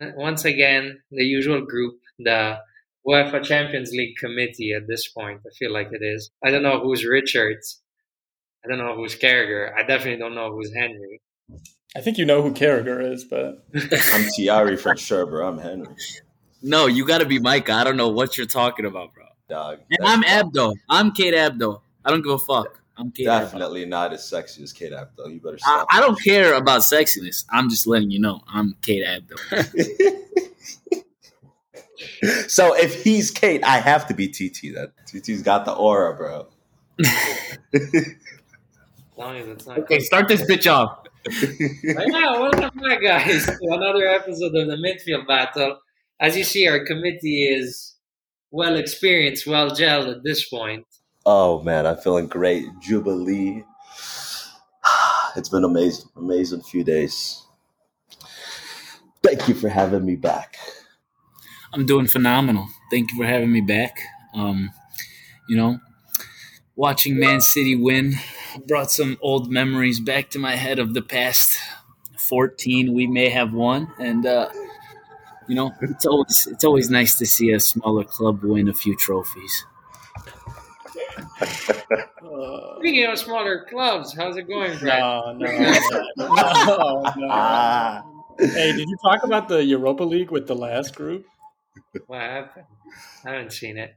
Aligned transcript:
once 0.00 0.44
again, 0.44 1.00
the 1.10 1.24
usual 1.24 1.64
group, 1.64 1.98
the 2.18 2.58
UEFA 3.06 3.42
Champions 3.42 3.90
League 3.90 4.16
committee 4.16 4.72
at 4.72 4.86
this 4.86 5.08
point. 5.08 5.40
I 5.46 5.50
feel 5.58 5.72
like 5.72 5.88
it 5.92 6.02
is. 6.02 6.30
I 6.44 6.50
don't 6.50 6.62
know 6.62 6.80
who's 6.80 7.04
Richards. 7.04 7.80
I 8.64 8.68
don't 8.68 8.78
know 8.78 8.94
who's 8.94 9.16
Carragher. 9.16 9.72
I 9.74 9.82
definitely 9.82 10.18
don't 10.18 10.34
know 10.34 10.52
who's 10.52 10.72
Henry. 10.74 11.20
I 11.96 12.00
think 12.00 12.18
you 12.18 12.26
know 12.26 12.42
who 12.42 12.52
Carragher 12.52 13.12
is, 13.12 13.24
but 13.24 13.64
I'm 14.14 14.24
Thierry 14.36 14.76
from 14.76 14.96
sure, 14.96 15.24
bro. 15.26 15.48
I'm 15.48 15.58
Henry. 15.58 15.94
No, 16.62 16.86
you 16.86 17.06
got 17.06 17.18
to 17.18 17.26
be 17.26 17.38
Micah. 17.38 17.72
I 17.72 17.84
don't 17.84 17.96
know 17.96 18.08
what 18.08 18.36
you're 18.36 18.46
talking 18.46 18.84
about, 18.84 19.14
bro. 19.14 19.24
Dog. 19.48 19.80
And 19.90 20.06
I'm 20.06 20.22
Abdo. 20.24 20.74
I'm 20.90 21.12
Kate 21.12 21.34
Abdo. 21.34 21.80
I 22.04 22.10
don't 22.10 22.22
give 22.22 22.32
a 22.32 22.38
fuck. 22.38 22.77
I'm 22.98 23.12
Kate 23.12 23.26
Definitely 23.26 23.84
Abdo. 23.84 23.88
not 23.88 24.12
as 24.12 24.28
sexy 24.28 24.64
as 24.64 24.72
Kate 24.72 24.92
Abdo. 24.92 25.32
You 25.32 25.40
better 25.40 25.56
stop. 25.58 25.86
I, 25.90 25.98
I, 25.98 26.00
don't 26.00 26.20
care 26.20 26.54
about 26.54 26.80
sexiness. 26.80 27.44
I'm 27.50 27.70
just 27.70 27.86
letting 27.86 28.10
you 28.10 28.18
know 28.18 28.40
I'm 28.52 28.74
Kate 28.82 29.04
Abdo. 29.06 29.38
so 32.48 32.74
if 32.74 33.04
he's 33.04 33.30
Kate, 33.30 33.62
I 33.62 33.78
have 33.78 34.08
to 34.08 34.14
be 34.14 34.26
TT 34.26 34.74
That 34.74 34.92
TT's 35.06 35.42
got 35.42 35.64
the 35.64 35.72
aura, 35.72 36.16
bro. 36.16 36.48
okay, 39.78 40.00
start 40.00 40.26
this 40.26 40.42
bitch 40.42 40.68
off. 40.68 41.04
yeah, 41.30 42.40
welcome 42.40 42.80
back, 42.80 43.00
guys, 43.00 43.46
to 43.46 43.58
another 43.70 44.08
episode 44.08 44.56
of 44.56 44.66
the 44.66 44.76
midfield 44.76 45.24
battle. 45.28 45.78
As 46.18 46.36
you 46.36 46.42
see, 46.42 46.66
our 46.66 46.84
committee 46.84 47.44
is 47.44 47.94
well 48.50 48.76
experienced, 48.76 49.46
well 49.46 49.70
gelled 49.70 50.10
at 50.10 50.24
this 50.24 50.48
point. 50.48 50.84
Oh 51.30 51.60
man, 51.60 51.86
I'm 51.86 51.98
feeling 51.98 52.26
great. 52.26 52.64
Jubilee. 52.80 53.64
It's 55.36 55.50
been 55.50 55.62
amazing, 55.62 56.08
amazing 56.16 56.62
few 56.62 56.82
days. 56.82 57.44
Thank 59.22 59.46
you 59.46 59.54
for 59.54 59.68
having 59.68 60.06
me 60.06 60.16
back. 60.16 60.56
I'm 61.72 61.84
doing 61.84 62.06
phenomenal. 62.06 62.66
Thank 62.90 63.12
you 63.12 63.18
for 63.18 63.26
having 63.26 63.52
me 63.52 63.60
back. 63.60 64.00
Um, 64.34 64.70
you 65.48 65.56
know, 65.56 65.78
watching 66.76 67.20
Man 67.20 67.42
City 67.42 67.76
win 67.76 68.14
brought 68.66 68.90
some 68.90 69.18
old 69.20 69.52
memories 69.52 70.00
back 70.00 70.30
to 70.30 70.38
my 70.38 70.56
head 70.56 70.78
of 70.78 70.94
the 70.94 71.02
past 71.02 71.58
14 72.18 72.94
we 72.94 73.06
may 73.06 73.28
have 73.28 73.52
won 73.52 73.92
and 74.00 74.24
uh, 74.24 74.48
you 75.46 75.54
know 75.54 75.72
it's 75.82 76.06
always 76.06 76.48
it's 76.50 76.64
always 76.64 76.90
nice 76.90 77.16
to 77.16 77.26
see 77.26 77.52
a 77.52 77.60
smaller 77.60 78.02
club 78.02 78.42
win 78.42 78.66
a 78.68 78.74
few 78.74 78.96
trophies 78.96 79.66
Speaking 82.78 83.06
of 83.06 83.18
smaller 83.18 83.66
clubs, 83.68 84.14
how's 84.14 84.36
it 84.36 84.48
going, 84.48 84.78
Brett? 84.78 85.00
No, 85.00 85.32
no, 85.36 85.52
no, 86.16 87.12
no. 87.16 88.24
Hey, 88.38 88.72
did 88.72 88.88
you 88.88 88.96
talk 89.02 89.24
about 89.24 89.48
the 89.48 89.64
Europa 89.64 90.04
League 90.04 90.30
with 90.30 90.46
the 90.46 90.54
last 90.54 90.94
group? 90.94 91.26
What 92.06 92.20
happened? 92.20 92.66
I 93.24 93.30
haven't 93.32 93.52
seen 93.52 93.78
it. 93.78 93.96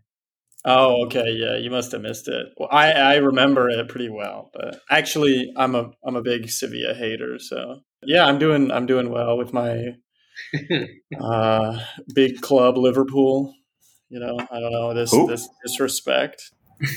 Oh, 0.63 1.05
okay, 1.05 1.31
yeah, 1.31 1.57
you 1.57 1.71
must 1.71 1.91
have 1.91 2.01
missed 2.01 2.27
it. 2.27 2.47
Well, 2.57 2.69
I 2.71 2.91
I 2.91 3.15
remember 3.15 3.69
it 3.69 3.87
pretty 3.87 4.09
well, 4.09 4.51
but 4.53 4.79
actually, 4.89 5.51
I'm 5.57 5.73
a 5.73 5.91
I'm 6.05 6.15
a 6.15 6.21
big 6.21 6.49
Sevilla 6.49 6.93
hater, 6.93 7.39
so 7.39 7.81
yeah, 8.03 8.25
I'm 8.25 8.37
doing 8.37 8.71
I'm 8.71 8.85
doing 8.85 9.09
well 9.09 9.37
with 9.37 9.53
my 9.53 9.95
uh, 11.19 11.79
big 12.13 12.41
club 12.41 12.77
Liverpool. 12.77 13.55
You 14.09 14.19
know, 14.19 14.37
I 14.51 14.59
don't 14.59 14.71
know 14.71 14.93
this 14.93 15.11
Who? 15.11 15.27
this 15.27 15.49
disrespect. 15.63 16.51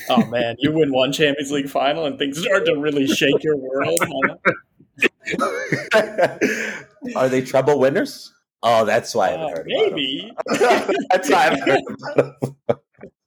Oh 0.08 0.24
man, 0.26 0.56
you 0.58 0.72
win 0.72 0.92
one 0.92 1.12
Champions 1.12 1.50
League 1.50 1.68
final 1.68 2.06
and 2.06 2.18
things 2.18 2.40
start 2.40 2.66
to 2.66 2.76
really 2.76 3.06
shake 3.06 3.42
your 3.42 3.56
world. 3.56 3.98
Huh? 4.02 4.36
Are 7.16 7.28
they 7.28 7.42
treble 7.42 7.78
winners? 7.78 8.32
Oh, 8.62 8.84
that's 8.84 9.14
why 9.14 9.28
I 9.28 9.30
haven't 9.32 9.46
uh, 9.46 9.56
heard. 9.56 9.66
Maybe 9.66 10.32
that's 11.10 11.28
why 11.30 11.36
I 11.36 11.42
haven't 11.44 11.68
heard 11.68 11.82
about 12.16 12.80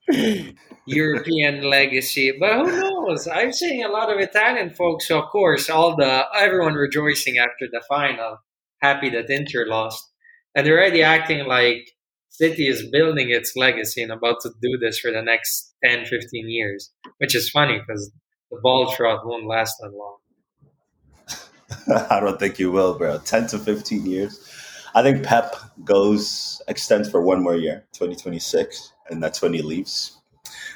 them. 0.09 0.55
European 0.87 1.63
legacy. 1.63 2.35
But 2.39 2.53
who 2.53 2.81
knows? 2.81 3.27
I'm 3.27 3.51
seeing 3.51 3.83
a 3.83 3.89
lot 3.89 4.11
of 4.11 4.19
Italian 4.19 4.71
folks, 4.71 5.11
of 5.11 5.25
course, 5.25 5.69
all 5.69 5.95
the 5.95 6.25
everyone 6.35 6.73
rejoicing 6.73 7.37
after 7.37 7.67
the 7.71 7.81
final, 7.87 8.37
happy 8.81 9.09
that 9.11 9.29
Inter 9.29 9.65
lost. 9.67 10.11
And 10.55 10.65
they're 10.65 10.79
already 10.79 11.03
acting 11.03 11.45
like 11.45 11.91
City 12.29 12.67
is 12.67 12.89
building 12.91 13.29
its 13.29 13.55
legacy 13.55 14.03
and 14.03 14.11
about 14.11 14.41
to 14.41 14.51
do 14.61 14.77
this 14.77 14.99
for 14.99 15.11
the 15.11 15.21
next 15.21 15.73
10, 15.83 16.05
15 16.05 16.49
years, 16.49 16.91
which 17.17 17.35
is 17.35 17.49
funny 17.49 17.79
because 17.79 18.11
the 18.51 18.59
ball 18.61 18.91
trot 18.91 19.25
won't 19.25 19.47
last 19.47 19.73
that 19.79 19.91
long. 19.91 20.17
I 22.09 22.19
don't 22.19 22.39
think 22.39 22.59
you 22.59 22.71
will, 22.71 22.97
bro. 22.97 23.17
10 23.19 23.47
to 23.47 23.59
15 23.59 24.05
years. 24.05 24.47
I 24.93 25.01
think 25.03 25.23
Pep 25.23 25.55
goes, 25.83 26.61
extends 26.67 27.09
for 27.09 27.21
one 27.21 27.43
more 27.43 27.55
year, 27.55 27.85
2026 27.93 28.93
and 29.09 29.21
that's 29.21 29.41
when 29.41 29.53
he 29.53 29.61
leaves. 29.61 30.17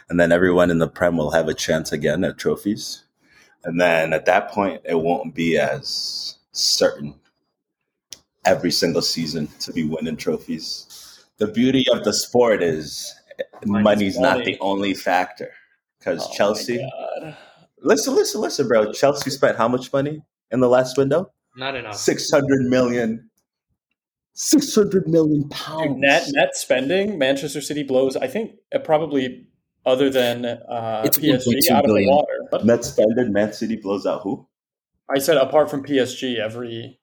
And 0.10 0.20
then 0.20 0.32
everyone 0.32 0.72
in 0.72 0.80
the 0.80 0.88
Prem 0.88 1.18
will 1.18 1.32
have 1.32 1.48
a 1.48 1.54
chance 1.54 1.92
again 1.92 2.24
at 2.24 2.38
trophies. 2.38 3.04
And 3.64 3.80
then 3.80 4.14
at 4.14 4.26
that 4.26 4.52
point, 4.52 4.82
it 4.84 5.00
won't 5.00 5.36
be 5.36 5.58
as 5.58 6.38
certain 6.52 7.16
every 8.44 8.72
single 8.72 9.02
season 9.02 9.48
to 9.60 9.72
be 9.72 9.84
winning 9.84 10.18
trophies. 10.18 11.01
The 11.42 11.48
beauty 11.48 11.88
of 11.92 12.04
the 12.04 12.14
sport 12.14 12.62
is 12.62 13.16
money's, 13.66 13.84
money's 13.84 14.20
money. 14.20 14.38
not 14.38 14.46
the 14.46 14.58
only 14.60 14.94
factor. 14.94 15.52
Because 15.98 16.24
oh 16.24 16.34
Chelsea, 16.36 16.88
listen, 17.80 18.14
listen, 18.14 18.42
listen, 18.42 18.68
bro. 18.68 18.94
Chelsea 18.94 19.32
spent 19.32 19.58
how 19.58 19.68
much 19.68 19.92
money 19.92 20.22
in 20.52 20.60
the 20.60 20.70
last 20.70 21.00
window? 21.00 21.32
Not 21.58 21.74
enough. 21.74 21.96
600 21.96 22.70
million 22.70 23.32
600 24.34 25.08
million 25.08 25.50
pounds. 25.50 25.96
Net 25.98 26.28
net 26.30 26.56
spending, 26.56 27.18
Manchester 27.18 27.60
City 27.60 27.82
blows, 27.82 28.16
I 28.16 28.28
think, 28.28 28.52
uh, 28.72 28.78
probably 28.78 29.48
other 29.84 30.12
than 30.12 30.46
uh, 30.46 31.02
it's 31.04 31.18
PSG 31.18 31.72
out 31.72 31.90
of 31.90 31.96
the 31.96 32.06
water. 32.08 32.64
Net 32.64 32.86
spending, 32.86 33.34
Man 33.34 33.52
City 33.52 33.78
blows 33.78 34.06
out 34.06 34.22
who? 34.22 34.48
I 35.10 35.18
said 35.18 35.38
apart 35.38 35.72
from 35.72 35.84
PSG, 35.84 36.38
every. 36.38 37.00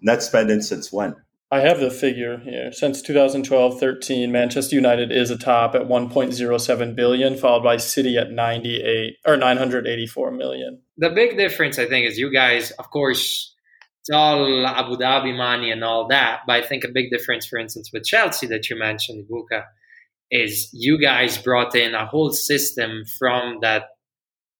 Net 0.00 0.22
spending 0.22 0.62
since 0.62 0.90
when? 0.90 1.14
I 1.50 1.60
have 1.60 1.80
the 1.80 1.90
figure 1.90 2.38
here. 2.38 2.70
Since 2.72 3.02
2012-13, 3.08 4.28
Manchester 4.28 4.76
United 4.76 5.10
is 5.10 5.30
atop 5.30 5.74
at 5.74 5.82
1.07 5.82 6.94
billion, 6.94 7.36
followed 7.36 7.62
by 7.62 7.78
City 7.78 8.18
at 8.18 8.30
98 8.30 9.14
or 9.26 9.36
984 9.38 10.30
million. 10.32 10.82
The 10.98 11.08
big 11.08 11.38
difference, 11.38 11.78
I 11.78 11.86
think, 11.86 12.06
is 12.06 12.18
you 12.18 12.30
guys, 12.30 12.70
of 12.72 12.90
course, 12.90 13.54
it's 14.00 14.10
all 14.14 14.66
Abu 14.66 14.96
Dhabi 14.96 15.34
money 15.34 15.70
and 15.70 15.82
all 15.82 16.06
that. 16.08 16.40
But 16.46 16.62
I 16.62 16.66
think 16.66 16.84
a 16.84 16.92
big 16.92 17.10
difference, 17.10 17.46
for 17.46 17.58
instance, 17.58 17.90
with 17.94 18.04
Chelsea 18.04 18.46
that 18.48 18.68
you 18.68 18.78
mentioned, 18.78 19.26
Buka, 19.30 19.64
is 20.30 20.68
you 20.74 21.00
guys 21.00 21.38
brought 21.38 21.74
in 21.74 21.94
a 21.94 22.04
whole 22.04 22.32
system 22.32 23.04
from 23.18 23.60
that 23.62 23.84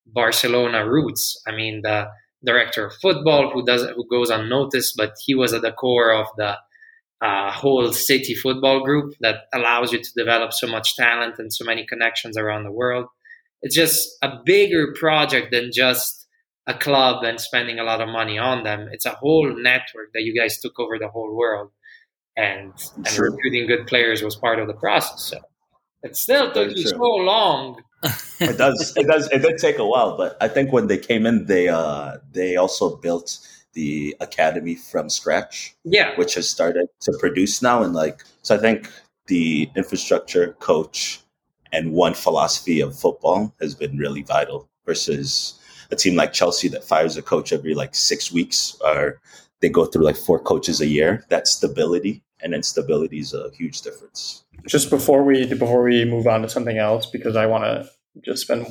Barcelona 0.06 0.88
roots. 0.88 1.38
I 1.46 1.52
mean, 1.52 1.82
the 1.82 2.08
director 2.44 2.86
of 2.86 2.94
football 2.94 3.50
who 3.50 3.62
does 3.64 3.82
who 3.82 4.08
goes 4.08 4.30
unnoticed, 4.30 4.94
but 4.96 5.12
he 5.26 5.34
was 5.34 5.52
at 5.52 5.60
the 5.60 5.72
core 5.72 6.14
of 6.14 6.28
the 6.38 6.56
uh, 7.20 7.50
whole 7.50 7.92
city 7.92 8.34
football 8.34 8.84
group 8.84 9.14
that 9.20 9.46
allows 9.52 9.92
you 9.92 10.00
to 10.02 10.10
develop 10.16 10.52
so 10.52 10.66
much 10.66 10.94
talent 10.96 11.34
and 11.38 11.52
so 11.52 11.64
many 11.64 11.84
connections 11.86 12.36
around 12.36 12.64
the 12.64 12.72
world. 12.72 13.06
It's 13.60 13.74
just 13.74 14.16
a 14.22 14.30
bigger 14.44 14.94
project 14.94 15.48
than 15.50 15.70
just 15.72 16.26
a 16.68 16.74
club 16.74 17.24
and 17.24 17.40
spending 17.40 17.78
a 17.80 17.82
lot 17.82 18.00
of 18.00 18.08
money 18.08 18.38
on 18.38 18.62
them. 18.62 18.88
It's 18.92 19.06
a 19.06 19.10
whole 19.10 19.48
network 19.56 20.12
that 20.14 20.22
you 20.22 20.38
guys 20.38 20.60
took 20.60 20.78
over 20.78 20.98
the 20.98 21.08
whole 21.08 21.34
world, 21.34 21.70
and 22.36 22.72
and 22.96 23.18
recruiting 23.18 23.66
good 23.66 23.86
players 23.86 24.22
was 24.22 24.36
part 24.36 24.60
of 24.60 24.68
the 24.68 24.74
process. 24.74 25.22
So 25.22 25.38
it 26.02 26.14
still 26.14 26.52
took 26.52 26.76
you 26.76 26.86
so 26.86 26.96
long. 26.96 27.82
it 28.38 28.58
does. 28.58 28.92
It 28.96 29.08
does. 29.08 29.28
It 29.32 29.42
did 29.42 29.58
take 29.58 29.78
a 29.78 29.86
while, 29.86 30.16
but 30.16 30.36
I 30.40 30.46
think 30.46 30.72
when 30.72 30.86
they 30.86 30.98
came 30.98 31.26
in, 31.26 31.46
they 31.46 31.68
uh 31.68 32.18
they 32.30 32.54
also 32.54 32.96
built 32.96 33.38
the 33.78 34.16
academy 34.20 34.74
from 34.74 35.08
scratch. 35.08 35.76
Yeah, 35.84 36.16
which 36.16 36.34
has 36.34 36.50
started 36.50 36.88
to 37.02 37.16
produce 37.20 37.62
now, 37.62 37.84
and 37.84 37.94
like 37.94 38.24
so, 38.42 38.56
I 38.56 38.58
think 38.58 38.90
the 39.28 39.70
infrastructure, 39.76 40.54
coach, 40.58 41.20
and 41.72 41.92
one 41.92 42.14
philosophy 42.14 42.80
of 42.80 42.98
football 42.98 43.54
has 43.60 43.76
been 43.76 43.96
really 43.96 44.22
vital 44.22 44.68
versus 44.84 45.54
a 45.92 45.96
team 45.96 46.16
like 46.16 46.32
Chelsea 46.32 46.66
that 46.68 46.82
fires 46.82 47.16
a 47.16 47.22
coach 47.22 47.52
every 47.52 47.74
like 47.74 47.94
six 47.94 48.32
weeks 48.32 48.76
or 48.84 49.20
they 49.60 49.68
go 49.68 49.84
through 49.84 50.04
like 50.04 50.16
four 50.16 50.40
coaches 50.40 50.80
a 50.80 50.86
year. 50.86 51.24
That 51.28 51.46
stability 51.46 52.22
and 52.40 52.54
instability 52.54 53.20
is 53.20 53.32
a 53.32 53.50
huge 53.50 53.82
difference. 53.82 54.44
Just 54.66 54.90
before 54.90 55.22
we 55.22 55.46
before 55.46 55.84
we 55.84 56.04
move 56.04 56.26
on 56.26 56.42
to 56.42 56.48
something 56.48 56.78
else, 56.78 57.06
because 57.06 57.36
I 57.36 57.46
want 57.46 57.64
to 57.64 57.88
just 58.24 58.42
spend 58.42 58.66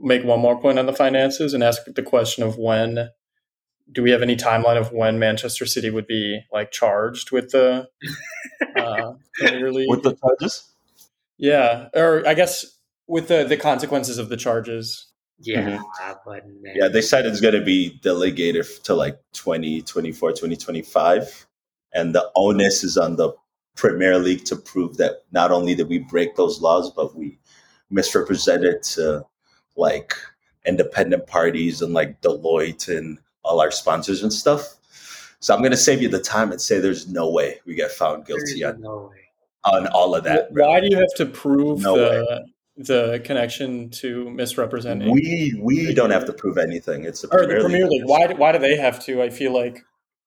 make 0.00 0.24
one 0.24 0.40
more 0.40 0.60
point 0.60 0.78
on 0.80 0.86
the 0.86 0.92
finances 0.92 1.54
and 1.54 1.62
ask 1.62 1.82
the 1.86 2.02
question 2.02 2.42
of 2.42 2.58
when 2.58 3.10
do 3.90 4.02
we 4.02 4.10
have 4.10 4.22
any 4.22 4.36
timeline 4.36 4.78
of 4.78 4.92
when 4.92 5.18
Manchester 5.18 5.66
City 5.66 5.90
would 5.90 6.06
be 6.06 6.40
like 6.52 6.70
charged 6.70 7.30
with 7.30 7.50
the 7.50 7.88
uh, 8.76 9.12
with 9.40 10.02
the 10.02 10.16
charges? 10.20 10.70
Yeah, 11.36 11.88
or 11.94 12.26
I 12.26 12.34
guess 12.34 12.66
with 13.06 13.28
the 13.28 13.44
the 13.44 13.56
consequences 13.56 14.18
of 14.18 14.28
the 14.28 14.36
charges. 14.36 15.06
Yeah, 15.40 15.78
mm-hmm. 15.78 16.12
but 16.26 16.44
yeah, 16.74 16.88
they 16.88 17.00
said 17.00 17.24
it's 17.24 17.40
going 17.40 17.54
to 17.54 17.64
be 17.64 17.98
delegated 18.02 18.66
to 18.84 18.94
like 18.94 19.20
2024, 19.34 20.30
2025. 20.30 21.46
and 21.94 22.12
the 22.12 22.28
onus 22.34 22.82
is 22.82 22.96
on 22.96 23.14
the 23.14 23.32
Premier 23.76 24.18
League 24.18 24.44
to 24.46 24.56
prove 24.56 24.96
that 24.96 25.22
not 25.30 25.52
only 25.52 25.76
did 25.76 25.88
we 25.88 26.00
break 26.00 26.34
those 26.34 26.60
laws, 26.60 26.90
but 26.90 27.16
we 27.16 27.38
misrepresented 27.88 28.82
to 28.82 29.24
like 29.76 30.14
independent 30.66 31.28
parties 31.28 31.80
and 31.80 31.94
like 31.94 32.20
Deloitte 32.20 32.88
and 32.88 33.18
all 33.48 33.60
our 33.60 33.70
sponsors 33.70 34.22
and 34.22 34.32
stuff. 34.32 34.76
So 35.40 35.54
I'm 35.54 35.60
going 35.60 35.72
to 35.72 35.76
save 35.76 36.02
you 36.02 36.08
the 36.08 36.20
time 36.20 36.50
and 36.52 36.60
say 36.60 36.78
there's 36.80 37.08
no 37.08 37.30
way 37.30 37.60
we 37.64 37.74
get 37.74 37.90
found 37.90 38.26
guilty 38.26 38.62
on, 38.64 38.80
no 38.80 39.10
on 39.64 39.86
all 39.88 40.14
of 40.14 40.24
that. 40.24 40.48
Why 40.52 40.80
do 40.80 40.88
you 40.90 40.98
have 40.98 41.14
to 41.16 41.26
prove 41.26 41.80
No 41.80 41.96
the 41.96 42.46
the 42.76 43.20
connection 43.24 43.90
to 43.90 44.30
misrepresenting? 44.30 45.10
We 45.10 45.58
we 45.60 45.94
don't 45.94 46.10
have 46.10 46.26
to 46.26 46.32
prove 46.32 46.58
anything. 46.58 47.04
It's 47.04 47.22
the 47.22 47.28
or 47.28 47.38
Premier, 47.38 47.56
the 47.56 47.60
Premier 47.60 47.86
League. 47.88 48.02
League. 48.02 48.08
Why 48.08 48.26
why 48.34 48.52
do 48.52 48.58
they 48.58 48.76
have 48.76 49.02
to? 49.06 49.22
I 49.22 49.30
feel 49.30 49.52
like 49.52 49.84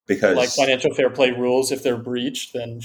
Because 0.07 0.35
like 0.35 0.49
financial 0.49 0.93
fair 0.93 1.09
play 1.09 1.31
rules. 1.31 1.71
If 1.71 1.83
they're 1.83 1.97
breached, 1.97 2.53
then 2.53 2.81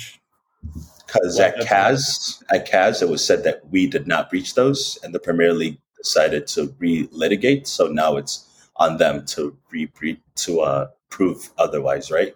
because 1.06 1.38
at 1.38 1.56
that's 1.56 1.68
CAS 1.68 2.44
at 2.50 2.66
CAS 2.68 3.02
it 3.02 3.08
was 3.08 3.24
said 3.24 3.44
that 3.44 3.68
we 3.70 3.86
did 3.86 4.06
not 4.06 4.30
breach 4.30 4.54
those, 4.54 4.98
and 5.02 5.14
the 5.14 5.20
Premier 5.20 5.52
League 5.52 5.78
decided 5.96 6.46
to 6.48 6.74
re-litigate. 6.78 7.66
So 7.66 7.86
now 7.86 8.16
it's 8.16 8.46
on 8.78 8.98
them 8.98 9.24
to 9.26 9.56
re 9.70 9.90
to 10.36 10.60
uh, 10.60 10.88
prove 11.10 11.50
otherwise, 11.58 12.10
right? 12.10 12.34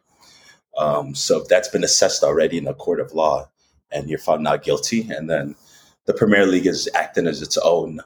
Um, 0.77 1.15
so 1.15 1.41
if 1.43 1.49
that's 1.49 1.69
been 1.69 1.85
assessed 1.85 2.23
already 2.23 2.59
in 2.59 2.67
a 2.67 2.75
court 2.75 3.01
of 3.01 3.13
law, 3.13 3.49
and 3.91 4.09
you're 4.09 4.19
found 4.19 4.43
not 4.43 4.63
guilty, 4.63 5.09
and 5.11 5.29
then 5.29 5.55
the 6.07 6.15
Premier 6.15 6.47
League 6.47 6.67
is 6.67 6.89
acting 6.95 7.27
as 7.27 7.43
its 7.43 7.59
own 7.59 8.01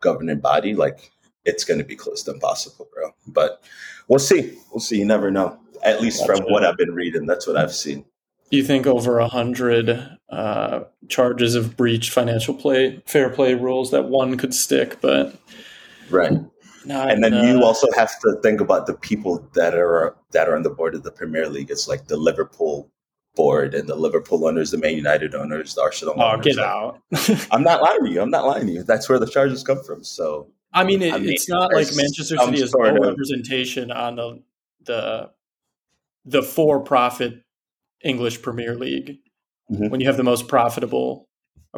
governing 0.00 0.40
body, 0.40 0.74
like 0.74 1.10
it's 1.44 1.64
going 1.64 1.78
to 1.78 1.84
be 1.84 1.96
close 1.96 2.22
to 2.24 2.32
impossible, 2.32 2.88
bro. 2.94 3.10
But 3.26 3.62
we'll 4.08 4.18
see. 4.18 4.58
We'll 4.70 4.80
see. 4.80 4.98
You 4.98 5.06
never 5.06 5.30
know. 5.30 5.58
At 5.82 6.00
least 6.00 6.24
from 6.24 6.40
what 6.42 6.64
I've 6.64 6.76
been 6.76 6.94
reading, 6.94 7.26
that's 7.26 7.46
what 7.46 7.56
I've 7.56 7.74
seen. 7.74 8.04
you 8.50 8.62
think 8.62 8.86
over 8.86 9.18
a 9.18 9.26
hundred 9.26 10.18
uh, 10.28 10.84
charges 11.08 11.56
of 11.56 11.76
breach 11.76 12.10
financial 12.10 12.54
play 12.54 13.02
fair 13.06 13.30
play 13.30 13.54
rules 13.54 13.90
that 13.90 14.04
one 14.04 14.36
could 14.36 14.54
stick, 14.54 15.00
but 15.00 15.34
Right. 16.10 16.32
Not, 16.84 17.10
and 17.10 17.22
then 17.22 17.34
uh, 17.34 17.42
you 17.42 17.62
also 17.64 17.88
have 17.96 18.18
to 18.20 18.36
think 18.42 18.60
about 18.60 18.86
the 18.86 18.94
people 18.94 19.48
that 19.54 19.74
are 19.74 20.16
that 20.32 20.48
are 20.48 20.56
on 20.56 20.62
the 20.62 20.70
board 20.70 20.94
of 20.94 21.02
the 21.02 21.10
Premier 21.10 21.48
League. 21.48 21.70
It's 21.70 21.88
like 21.88 22.06
the 22.08 22.16
Liverpool 22.16 22.90
board 23.34 23.74
and 23.74 23.88
the 23.88 23.94
Liverpool 23.94 24.46
owners, 24.46 24.70
the 24.70 24.78
Man 24.78 24.94
United 24.94 25.34
owners, 25.34 25.74
the 25.74 25.80
Arsenal 25.82 26.14
oh 26.18 26.22
owners. 26.22 26.44
get 26.44 26.58
out. 26.58 27.00
I'm 27.50 27.62
not 27.62 27.82
lying 27.82 28.04
to 28.04 28.10
you. 28.10 28.20
I'm 28.20 28.30
not 28.30 28.46
lying 28.46 28.66
to 28.66 28.72
you. 28.72 28.82
That's 28.82 29.08
where 29.08 29.18
the 29.18 29.26
charges 29.26 29.62
come 29.62 29.82
from. 29.82 30.04
So 30.04 30.48
I 30.72 30.84
mean, 30.84 31.02
it, 31.02 31.14
I 31.14 31.18
mean, 31.18 31.30
it's 31.30 31.48
not 31.48 31.72
like 31.72 31.88
Manchester 31.94 32.36
City 32.36 32.60
has 32.60 32.72
no 32.74 32.84
of- 32.84 33.00
representation 33.02 33.90
on 33.90 34.16
the 34.16 34.42
the 34.84 35.30
the 36.24 36.42
for 36.42 36.80
profit 36.80 37.42
English 38.04 38.42
Premier 38.42 38.74
League. 38.74 39.18
Mhm. 39.70 39.90
When 39.90 40.00
you 40.00 40.06
have 40.06 40.16
the 40.16 40.24
most 40.24 40.48
profitable, 40.48 41.28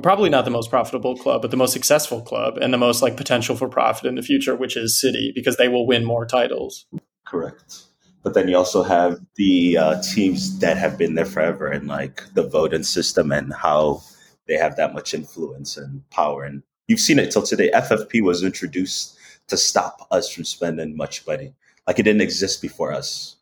probably 0.03 0.29
not 0.29 0.45
the 0.45 0.51
most 0.51 0.71
profitable 0.71 1.17
club, 1.17 1.43
but 1.43 1.51
the 1.51 1.57
most 1.57 1.73
successful 1.73 2.21
club 2.21 2.57
and 2.59 2.73
the 2.73 2.79
most 2.79 3.03
like 3.03 3.17
potential 3.17 3.57
for 3.57 3.69
profit 3.69 4.07
in 4.07 4.17
the 4.17 4.23
future, 4.23 4.57
which 4.57 4.77
is 4.77 5.01
City, 5.01 5.33
because 5.35 5.57
they 5.57 5.69
will 5.69 5.87
win 5.87 6.05
more 6.05 6.27
titles. 6.27 6.87
correct. 7.27 7.85
But 8.23 8.33
then 8.33 8.49
you 8.49 8.57
also 8.57 8.83
have 8.83 9.21
the 9.37 9.77
uh, 9.77 10.03
teams 10.03 10.59
that 10.61 10.79
have 10.79 10.97
been 10.97 11.15
there 11.15 11.27
forever 11.27 11.67
and 11.67 11.87
like 11.87 12.23
the 12.33 12.43
voting 12.43 12.83
system 12.83 13.31
and 13.31 13.53
how 13.53 14.03
they 14.49 14.55
have 14.55 14.77
that 14.77 14.95
much 14.95 15.13
influence 15.13 15.77
and 15.77 16.09
power. 16.11 16.43
And 16.43 16.63
you've 16.89 17.01
seen 17.01 17.19
it 17.19 17.31
till 17.31 17.43
today. 17.43 17.71
FFP 17.71 18.23
was 18.23 18.43
introduced 18.43 19.19
to 19.49 19.57
stop 19.59 20.07
us 20.11 20.29
from 20.29 20.45
spending 20.45 20.97
much 20.97 21.27
money. 21.27 21.55
Like 21.87 21.99
it 21.99 22.05
didn't 22.05 22.23
exist 22.23 22.63
before 22.63 22.93
us 22.93 23.37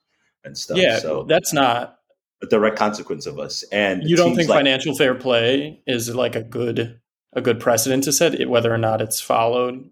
and 0.44 0.58
stuff. 0.58 0.78
yeah, 0.78 0.98
so 0.98 1.24
that's 1.28 1.52
not. 1.52 1.98
A 2.42 2.46
direct 2.46 2.76
consequence 2.76 3.26
of 3.26 3.38
us. 3.38 3.62
And 3.72 4.02
You 4.08 4.16
don't 4.16 4.34
think 4.34 4.48
like, 4.48 4.58
financial 4.58 4.94
fair 4.94 5.14
play 5.14 5.80
is 5.86 6.14
like 6.14 6.36
a 6.36 6.42
good 6.42 6.98
a 7.34 7.40
good 7.40 7.60
precedent 7.60 8.04
to 8.04 8.12
set, 8.12 8.38
it, 8.38 8.50
whether 8.50 8.72
or 8.72 8.78
not 8.78 9.00
it's 9.00 9.20
followed? 9.20 9.88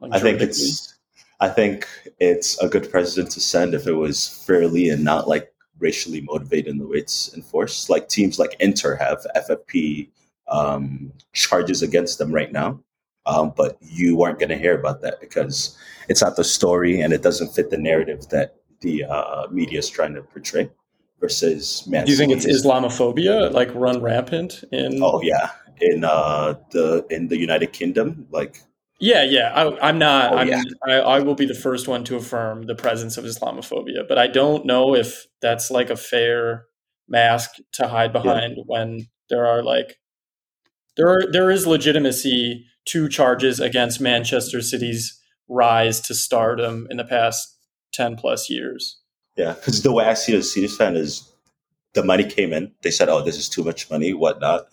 like, 0.00 0.12
I 0.12 0.18
think 0.20 0.40
it's 0.40 0.94
I 1.40 1.48
think 1.48 1.88
it's 2.20 2.58
a 2.62 2.68
good 2.68 2.90
precedent 2.90 3.30
to 3.32 3.40
send 3.40 3.74
if 3.74 3.86
it 3.86 3.94
was 3.94 4.44
fairly 4.46 4.88
and 4.88 5.02
not 5.02 5.28
like 5.28 5.52
racially 5.78 6.20
motivated 6.20 6.68
in 6.68 6.78
the 6.78 6.86
way 6.86 6.98
it's 6.98 7.34
enforced. 7.34 7.90
Like 7.90 8.08
teams 8.08 8.38
like 8.38 8.56
Inter 8.60 8.96
have 8.96 9.26
FFP 9.36 10.08
um, 10.48 11.12
charges 11.32 11.82
against 11.82 12.18
them 12.18 12.32
right 12.32 12.52
now, 12.52 12.80
um, 13.26 13.52
but 13.56 13.76
you 13.80 14.22
aren't 14.22 14.38
going 14.38 14.50
to 14.50 14.58
hear 14.58 14.78
about 14.78 15.00
that 15.02 15.20
because 15.20 15.76
it's 16.08 16.22
not 16.22 16.36
the 16.36 16.44
story 16.44 17.00
and 17.00 17.12
it 17.12 17.22
doesn't 17.22 17.54
fit 17.54 17.70
the 17.70 17.78
narrative 17.78 18.28
that 18.28 18.56
the 18.80 19.04
uh, 19.04 19.46
media 19.50 19.78
is 19.78 19.88
trying 19.88 20.14
to 20.14 20.22
portray. 20.22 20.70
Versus 21.20 21.86
Man 21.86 22.04
Do 22.04 22.12
you 22.12 22.18
think 22.18 22.32
it's 22.32 22.46
Islamophobia 22.46 23.52
like 23.52 23.74
run 23.74 24.02
rampant 24.02 24.64
in? 24.70 25.02
Oh 25.02 25.22
yeah, 25.22 25.50
in 25.80 26.04
uh, 26.04 26.54
the 26.70 27.06
in 27.10 27.28
the 27.28 27.38
United 27.38 27.72
Kingdom, 27.72 28.26
like 28.30 28.60
Yeah, 29.00 29.24
yeah. 29.24 29.52
I, 29.54 29.88
I'm 29.88 29.98
not. 29.98 30.32
Oh, 30.32 30.36
I'm, 30.38 30.48
yeah. 30.48 30.62
I, 30.86 30.92
I 30.92 31.20
will 31.20 31.34
be 31.34 31.46
the 31.46 31.54
first 31.54 31.88
one 31.88 32.04
to 32.04 32.16
affirm 32.16 32.62
the 32.62 32.74
presence 32.74 33.16
of 33.16 33.24
Islamophobia, 33.24 34.06
but 34.08 34.18
I 34.18 34.26
don't 34.26 34.66
know 34.66 34.94
if 34.94 35.26
that's 35.40 35.70
like 35.70 35.90
a 35.90 35.96
fair 35.96 36.66
mask 37.08 37.50
to 37.72 37.88
hide 37.88 38.12
behind 38.12 38.56
when 38.66 39.08
there 39.28 39.46
are 39.46 39.62
like 39.62 39.98
there 40.96 41.08
are 41.08 41.30
there 41.30 41.50
is 41.50 41.66
legitimacy 41.66 42.66
to 42.86 43.08
charges 43.08 43.60
against 43.60 44.00
Manchester 44.00 44.60
City's 44.60 45.20
rise 45.48 46.00
to 46.00 46.14
stardom 46.14 46.86
in 46.90 46.96
the 46.96 47.04
past 47.04 47.56
ten 47.92 48.16
plus 48.16 48.48
years. 48.48 49.00
Yeah, 49.36 49.54
because 49.54 49.82
the 49.82 49.92
way 49.92 50.04
I 50.04 50.14
see 50.14 50.36
a 50.36 50.42
Cedars 50.42 50.76
fan 50.76 50.96
is 50.96 51.32
the 51.94 52.04
money 52.04 52.24
came 52.24 52.52
in. 52.52 52.72
They 52.82 52.90
said, 52.90 53.08
"Oh, 53.08 53.22
this 53.22 53.36
is 53.36 53.48
too 53.48 53.64
much 53.64 53.90
money, 53.90 54.12
whatnot," 54.12 54.68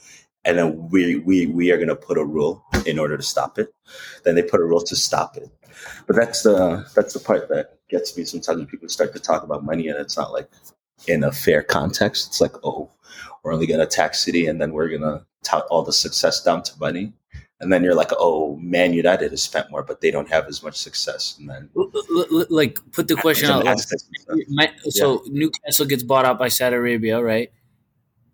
and 0.46 0.58
then 0.58 0.90
we 0.90 1.18
we 1.18 1.48
we 1.48 1.72
are 1.72 1.78
going 1.78 1.88
to 1.88 1.96
put 1.96 2.18
a 2.18 2.26
rule 2.26 2.64
in 2.86 3.00
order 3.00 3.18
to 3.18 3.24
stop 3.24 3.58
it. 3.58 3.74
Then 4.24 4.36
they 4.36 4.44
put 4.44 4.60
a 4.60 4.66
rule 4.66 4.82
to 4.82 4.96
stop 4.96 5.38
it. 5.38 5.50
But 6.06 6.16
that's 6.16 6.44
the 6.44 6.86
that's 6.96 7.14
the 7.14 7.20
part 7.20 7.50
that 7.50 7.80
gets 7.90 8.16
me. 8.18 8.24
Sometimes 8.26 8.58
when 8.58 8.68
people 8.68 8.90
start 8.90 9.14
to 9.14 9.20
talk 9.20 9.44
about 9.44 9.64
money, 9.64 9.88
and 9.88 10.00
it's 10.00 10.18
not 10.18 10.32
like 10.32 10.50
in 11.08 11.24
a 11.24 11.32
fair 11.32 11.64
context. 11.64 12.28
It's 12.28 12.42
like, 12.42 12.56
oh, 12.64 12.90
we're 13.44 13.54
only 13.54 13.68
going 13.68 13.80
to 13.80 13.88
tax 13.88 14.24
City, 14.24 14.46
and 14.48 14.62
then 14.62 14.74
we're 14.74 14.90
going 14.90 15.02
to 15.02 15.26
tout 15.44 15.66
all 15.70 15.84
the 15.84 15.94
success 15.94 16.44
down 16.44 16.64
to 16.64 16.80
money. 16.80 17.14
And 17.62 17.72
then 17.72 17.84
you're 17.84 17.96
like, 17.96 18.10
oh, 18.18 18.58
Man 18.58 18.92
United 18.92 19.30
has 19.32 19.44
spent 19.44 19.70
more, 19.70 19.84
but 19.84 20.02
they 20.02 20.10
don't 20.10 20.28
have 20.30 20.48
as 20.48 20.64
much 20.64 20.76
success. 20.76 21.38
And 21.40 21.48
then 21.48 21.70
like 22.50 22.80
put 22.92 23.08
the 23.08 23.16
question 23.16 23.52
out. 23.52 23.60
Gymnastics 23.60 24.04
and 24.28 24.42
stuff. 24.50 24.72
So 24.90 25.22
Newcastle 25.28 25.86
gets 25.86 26.02
bought 26.02 26.26
out 26.26 26.40
by 26.40 26.48
Saudi 26.48 26.76
Arabia, 26.76 27.22
right? 27.22 27.52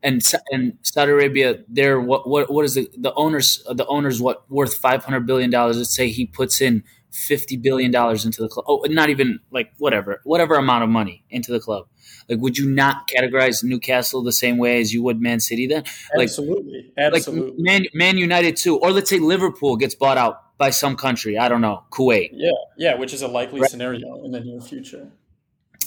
And 0.01 0.23
and 0.51 0.77
Saudi 0.81 1.11
Arabia, 1.11 1.59
they're 1.67 1.99
what 1.99 2.29
what 2.29 2.49
what 2.49 2.63
is 2.63 2.75
the 2.75 2.89
the 2.97 3.13
owners 3.15 3.61
the 3.69 3.85
owners 3.87 4.21
what 4.21 4.49
worth 4.49 4.75
five 4.75 5.03
hundred 5.03 5.25
billion 5.27 5.49
dollars? 5.49 5.77
Let's 5.77 5.93
say 5.93 6.09
he 6.09 6.25
puts 6.25 6.61
in 6.61 6.83
fifty 7.11 7.57
billion 7.57 7.91
dollars 7.91 8.25
into 8.25 8.41
the 8.41 8.47
club. 8.49 8.65
Oh, 8.67 8.85
not 8.89 9.09
even 9.09 9.39
like 9.51 9.71
whatever 9.77 10.21
whatever 10.23 10.55
amount 10.55 10.83
of 10.83 10.89
money 10.89 11.23
into 11.29 11.51
the 11.51 11.59
club. 11.59 11.87
Like, 12.29 12.39
would 12.39 12.57
you 12.57 12.69
not 12.69 13.07
categorize 13.09 13.63
Newcastle 13.63 14.21
the 14.23 14.31
same 14.33 14.57
way 14.57 14.81
as 14.81 14.93
you 14.93 15.01
would 15.03 15.21
Man 15.21 15.39
City? 15.39 15.67
Then, 15.67 15.83
like 16.15 16.23
Absolutely, 16.25 16.91
like 16.97 17.13
absolutely. 17.13 17.61
Man 17.63 17.85
Man 17.93 18.17
United 18.17 18.57
too, 18.57 18.77
or 18.77 18.91
let's 18.91 19.09
say 19.09 19.19
Liverpool 19.19 19.77
gets 19.77 19.95
bought 19.95 20.17
out 20.17 20.57
by 20.57 20.69
some 20.69 20.95
country. 20.95 21.37
I 21.37 21.47
don't 21.49 21.61
know, 21.61 21.83
Kuwait. 21.91 22.29
yeah, 22.33 22.51
yeah, 22.77 22.95
which 22.95 23.13
is 23.13 23.21
a 23.21 23.27
likely 23.27 23.61
Right. 23.61 23.69
scenario 23.69 24.23
in 24.25 24.31
the 24.31 24.39
near 24.41 24.59
future. 24.61 25.11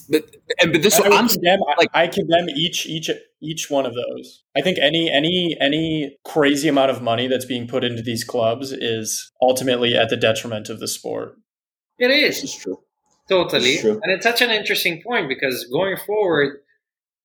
But 0.08 0.24
and 0.60 0.72
but 0.72 0.82
this 0.82 0.98
I, 0.98 1.08
would 1.08 1.12
I'm 1.18 1.28
condemn, 1.28 1.60
like- 1.78 1.90
I 1.94 2.06
condemn 2.08 2.48
each 2.50 2.86
each 2.86 3.10
each 3.42 3.70
one 3.70 3.86
of 3.86 3.94
those. 3.94 4.42
I 4.56 4.60
think 4.60 4.78
any 4.78 5.10
any 5.10 5.56
any 5.60 6.16
crazy 6.24 6.68
amount 6.68 6.90
of 6.90 7.02
money 7.02 7.26
that's 7.28 7.44
being 7.46 7.66
put 7.66 7.84
into 7.84 8.02
these 8.02 8.24
clubs 8.24 8.72
is 8.72 9.30
ultimately 9.42 9.96
at 9.96 10.08
the 10.10 10.16
detriment 10.16 10.68
of 10.68 10.78
the 10.80 10.88
sport. 10.88 11.36
it 11.98 12.10
is 12.10 12.40
This 12.40 12.44
is 12.44 12.54
is 12.56 12.62
true. 12.62 12.78
totally, 13.28 13.72
It's 13.72 13.80
true. 13.82 14.00
and 14.02 14.12
it's 14.12 14.24
such 14.24 14.42
an 14.42 14.50
interesting 14.50 15.02
point 15.06 15.28
because 15.28 15.64
going 15.72 15.96
forward, 16.06 16.58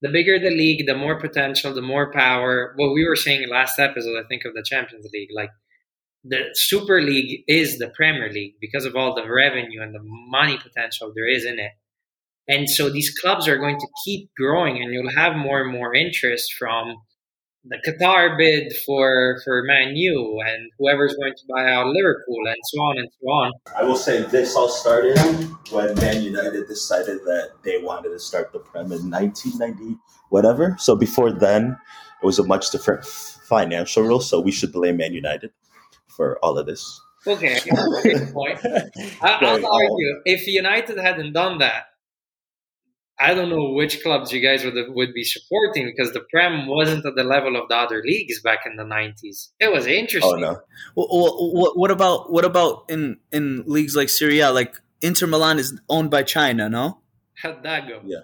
the 0.02 0.10
bigger 0.10 0.38
the 0.40 0.52
league, 0.52 0.86
the 0.88 0.96
more 0.96 1.20
potential, 1.20 1.74
the 1.74 1.82
more 1.82 2.12
power. 2.12 2.74
What 2.78 2.94
we 2.94 3.06
were 3.08 3.16
saying 3.16 3.48
last 3.50 3.80
episode, 3.80 4.18
I 4.24 4.28
think, 4.28 4.44
of 4.46 4.54
the 4.54 4.64
Champions 4.64 5.08
League, 5.14 5.30
like 5.36 5.50
the 6.24 6.40
Super 6.54 7.02
League 7.02 7.44
is 7.48 7.78
the 7.78 7.90
Premier 7.90 8.32
League 8.32 8.56
because 8.62 8.86
of 8.86 8.96
all 8.96 9.14
the 9.16 9.28
revenue 9.30 9.82
and 9.82 9.94
the 9.94 10.00
money 10.04 10.58
potential 10.58 11.12
there 11.16 11.28
is 11.28 11.46
in 11.46 11.60
it. 11.60 11.72
And 12.48 12.70
so 12.70 12.90
these 12.90 13.10
clubs 13.20 13.48
are 13.48 13.58
going 13.58 13.80
to 13.80 13.88
keep 14.04 14.30
growing, 14.38 14.82
and 14.82 14.94
you'll 14.94 15.16
have 15.16 15.36
more 15.36 15.62
and 15.62 15.72
more 15.72 15.96
interest 15.96 16.54
from 16.54 16.96
the 17.68 17.78
Qatar 17.86 18.38
bid 18.38 18.72
for 18.86 19.42
for 19.44 19.64
Man 19.64 19.96
U 19.96 20.40
and 20.46 20.70
whoever's 20.78 21.16
going 21.16 21.34
to 21.34 21.44
buy 21.50 21.68
out 21.68 21.88
Liverpool 21.88 22.46
and 22.48 22.58
so 22.64 22.80
on 22.80 22.98
and 23.00 23.10
so 23.20 23.28
on. 23.28 23.52
I 23.76 23.84
will 23.84 23.96
say 23.96 24.22
this 24.24 24.56
all 24.56 24.70
started 24.70 25.18
when 25.72 25.96
Man 25.96 26.22
United 26.22 26.68
decided 26.68 27.20
that 27.26 27.54
they 27.64 27.82
wanted 27.82 28.10
to 28.10 28.20
start 28.20 28.52
the 28.54 28.60
Prem 28.60 28.92
in 28.92 29.10
1990, 29.10 29.98
whatever. 30.30 30.76
So 30.80 30.96
before 30.96 31.32
then, 31.32 31.78
it 32.22 32.26
was 32.26 32.38
a 32.38 32.44
much 32.44 32.70
different 32.70 33.02
f- 33.02 33.40
financial 33.44 34.04
rule. 34.04 34.22
So 34.22 34.40
we 34.40 34.52
should 34.52 34.72
blame 34.72 34.98
Man 34.98 35.14
United 35.14 35.52
for 36.08 36.38
all 36.44 36.60
of 36.60 36.68
this. 36.68 37.02
Okay, 37.28 37.60
good 38.04 38.32
point. 38.32 38.60
I, 39.22 39.40
I'll 39.42 39.66
argue 39.66 40.22
if 40.26 40.46
United 40.46 41.00
hadn't 41.00 41.34
done 41.34 41.58
that, 41.58 41.86
I 43.18 43.34
don't 43.34 43.50
know 43.50 43.72
which 43.72 44.04
clubs 44.04 44.34
you 44.34 44.42
guys 44.42 44.66
would 44.66 44.76
would 44.90 45.14
be 45.14 45.24
supporting 45.24 45.86
because 45.86 46.12
the 46.14 46.20
Prem 46.32 46.68
wasn't 46.68 47.06
at 47.06 47.16
the 47.16 47.24
level 47.24 47.56
of 47.56 47.70
the 47.70 47.76
other 47.76 48.02
leagues 48.04 48.42
back 48.42 48.60
in 48.66 48.76
the 48.76 48.84
'90s. 48.84 49.52
It 49.60 49.72
was 49.72 49.88
interesting. 49.88 50.34
Oh 50.34 50.38
no. 50.38 50.60
Well, 50.96 51.52
what, 51.54 51.78
what 51.78 51.92
about 51.92 52.32
what 52.32 52.44
about 52.44 52.86
in 52.90 53.18
in 53.32 53.64
leagues 53.68 53.96
like 53.96 54.10
Serie 54.10 54.40
A? 54.40 54.52
Like 54.52 54.82
Inter 55.02 55.28
Milan 55.28 55.60
is 55.60 55.80
owned 55.88 56.12
by 56.12 56.24
China, 56.24 56.68
no? 56.68 57.00
How'd 57.36 57.64
that 57.64 57.88
go? 57.88 58.02
Yeah. 58.04 58.20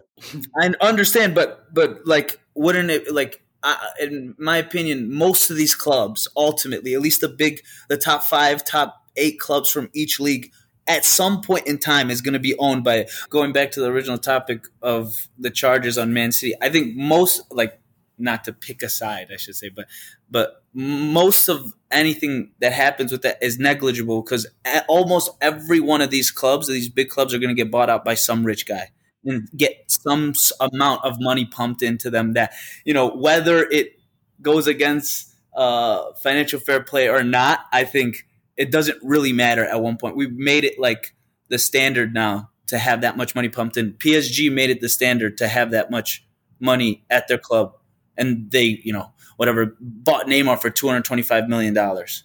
I 0.60 0.74
understand, 0.82 1.36
but 1.36 1.74
but 1.74 2.06
like, 2.06 2.40
wouldn't 2.56 2.90
it 2.90 3.14
like? 3.14 3.44
Uh, 3.64 3.78
in 4.00 4.34
my 4.40 4.58
opinion, 4.58 5.14
most 5.14 5.52
of 5.52 5.56
these 5.56 5.76
clubs, 5.76 6.28
ultimately, 6.36 6.96
at 6.96 7.02
least 7.02 7.22
the 7.22 7.30
big, 7.30 7.62
the 7.90 7.98
top 7.98 8.24
five, 8.24 8.66
top 8.66 9.06
eight 9.16 9.40
clubs 9.40 9.70
from 9.70 9.88
each 9.94 10.20
league, 10.20 10.52
at 10.92 11.06
some 11.06 11.42
point 11.42 11.68
in 11.68 11.78
time, 11.78 12.10
is 12.10 12.22
going 12.22 12.34
to 12.34 12.40
be 12.40 12.56
owned 12.58 12.84
by. 12.84 13.08
Going 13.30 13.52
back 13.54 13.72
to 13.72 13.80
the 13.82 13.88
original 13.88 14.18
topic 14.18 14.66
of 14.82 15.28
the 15.38 15.50
charges 15.50 15.98
on 15.98 16.14
Man 16.14 16.32
City, 16.32 16.56
I 16.62 16.70
think 16.70 16.96
most, 16.96 17.42
like, 17.52 17.80
not 18.18 18.44
to 18.46 18.54
pick 18.54 18.84
a 18.84 18.90
side, 18.90 19.30
I 19.34 19.38
should 19.38 19.56
say, 19.56 19.70
but 19.70 19.88
but 20.30 20.64
most 20.74 21.50
of 21.50 21.74
anything 21.90 22.52
that 22.60 22.72
happens 22.72 23.12
with 23.12 23.24
that 23.24 23.42
is 23.42 23.60
negligible 23.60 24.22
because 24.22 24.48
almost 24.88 25.32
every 25.42 25.80
one 25.80 26.02
of 26.02 26.12
these 26.12 26.32
clubs, 26.32 26.68
these 26.68 26.88
big 26.88 27.10
clubs, 27.10 27.34
are 27.34 27.40
going 27.40 27.54
to 27.54 27.62
get 27.62 27.72
bought 27.72 27.90
out 27.90 28.06
by 28.06 28.14
some 28.14 28.46
rich 28.46 28.66
guy 28.66 28.92
and 29.26 29.50
get 29.56 29.84
some 29.88 30.34
amount 30.60 31.04
of 31.04 31.18
money 31.20 31.46
pumped 31.46 31.82
into 31.82 32.10
them 32.10 32.34
that 32.34 32.54
you 32.86 32.94
know 32.94 33.10
whether 33.10 33.68
it 33.70 34.00
goes 34.42 34.68
against 34.68 35.36
uh, 35.56 36.14
financial 36.24 36.60
fair 36.60 36.82
play 36.82 37.08
or 37.08 37.24
not 37.24 37.66
i 37.72 37.84
think 37.84 38.26
it 38.62 38.72
doesn't 38.72 38.98
really 39.02 39.34
matter 39.34 39.66
at 39.66 39.82
one 39.82 39.98
point 39.98 40.16
we've 40.16 40.34
made 40.34 40.64
it 40.64 40.80
like 40.80 41.14
the 41.50 41.58
standard 41.58 42.14
now 42.14 42.50
to 42.68 42.78
have 42.78 43.02
that 43.02 43.18
much 43.18 43.36
money 43.36 43.50
pumped 43.50 43.78
in 43.78 43.94
psg 43.94 44.52
made 44.52 44.70
it 44.70 44.82
the 44.82 44.90
standard 44.90 45.38
to 45.38 45.48
have 45.48 45.72
that 45.72 45.92
much 45.92 46.26
money 46.60 47.04
at 47.10 47.28
their 47.28 47.38
club 47.38 47.76
and 48.18 48.52
they 48.52 48.80
you 48.84 48.94
know 48.94 49.12
whatever 49.38 49.76
bought 49.80 50.28
neymar 50.28 50.60
for 50.62 50.70
225 50.70 51.48
million 51.48 51.74
dollars 51.74 52.24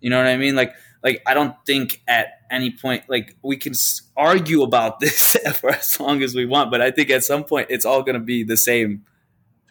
you 0.00 0.10
know 0.10 0.18
what 0.18 0.26
i 0.26 0.36
mean 0.36 0.56
like 0.56 0.74
like 1.02 1.22
I 1.26 1.34
don't 1.34 1.54
think 1.66 2.00
at 2.06 2.28
any 2.50 2.70
point 2.70 3.04
like 3.08 3.36
we 3.42 3.56
can 3.56 3.72
argue 4.16 4.62
about 4.62 5.00
this 5.00 5.36
for 5.54 5.70
as 5.70 5.98
long 5.98 6.22
as 6.22 6.34
we 6.34 6.46
want, 6.46 6.70
but 6.70 6.80
I 6.80 6.90
think 6.90 7.10
at 7.10 7.24
some 7.24 7.44
point 7.44 7.68
it's 7.70 7.84
all 7.84 8.02
going 8.02 8.14
to 8.14 8.20
be 8.20 8.44
the 8.44 8.56
same. 8.56 9.04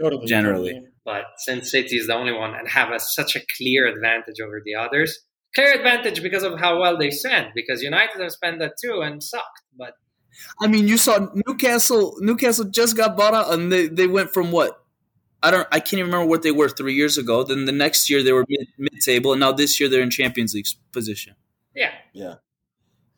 Totally, 0.01 0.25
generally. 0.25 0.73
Totally. 0.73 0.87
But 1.05 1.23
since 1.37 1.71
City 1.71 1.97
is 1.97 2.07
the 2.07 2.15
only 2.15 2.31
one 2.31 2.53
and 2.55 2.67
have 2.67 2.91
a, 2.91 2.99
such 2.99 3.35
a 3.35 3.41
clear 3.57 3.87
advantage 3.87 4.39
over 4.43 4.61
the 4.63 4.75
others, 4.75 5.19
clear 5.53 5.73
advantage 5.73 6.21
because 6.21 6.43
of 6.43 6.59
how 6.59 6.79
well 6.79 6.97
they 6.97 7.11
spent. 7.11 7.53
Because 7.53 7.81
United 7.81 8.21
have 8.21 8.31
spent 8.31 8.59
that 8.59 8.73
too 8.81 9.01
and 9.01 9.21
sucked. 9.23 9.61
But 9.77 9.95
I 10.59 10.67
mean, 10.67 10.87
you 10.87 10.97
saw 10.97 11.27
Newcastle. 11.47 12.17
Newcastle 12.19 12.65
just 12.65 12.95
got 12.95 13.17
bought 13.17 13.33
out, 13.33 13.53
and 13.53 13.71
they, 13.71 13.87
they 13.87 14.07
went 14.07 14.33
from 14.33 14.51
what 14.51 14.83
I 15.43 15.51
don't. 15.51 15.67
I 15.71 15.79
can't 15.79 15.93
even 15.93 16.05
remember 16.11 16.29
what 16.29 16.43
they 16.43 16.51
were 16.51 16.69
three 16.69 16.93
years 16.93 17.17
ago. 17.17 17.43
Then 17.43 17.65
the 17.65 17.71
next 17.71 18.09
year 18.09 18.23
they 18.23 18.31
were 18.31 18.45
mid, 18.47 18.67
mid 18.77 19.01
table, 19.01 19.33
and 19.33 19.39
now 19.39 19.51
this 19.51 19.79
year 19.79 19.89
they're 19.89 20.01
in 20.01 20.09
Champions 20.09 20.53
League 20.53 20.67
position. 20.91 21.35
Yeah, 21.75 21.91
yeah. 22.13 22.35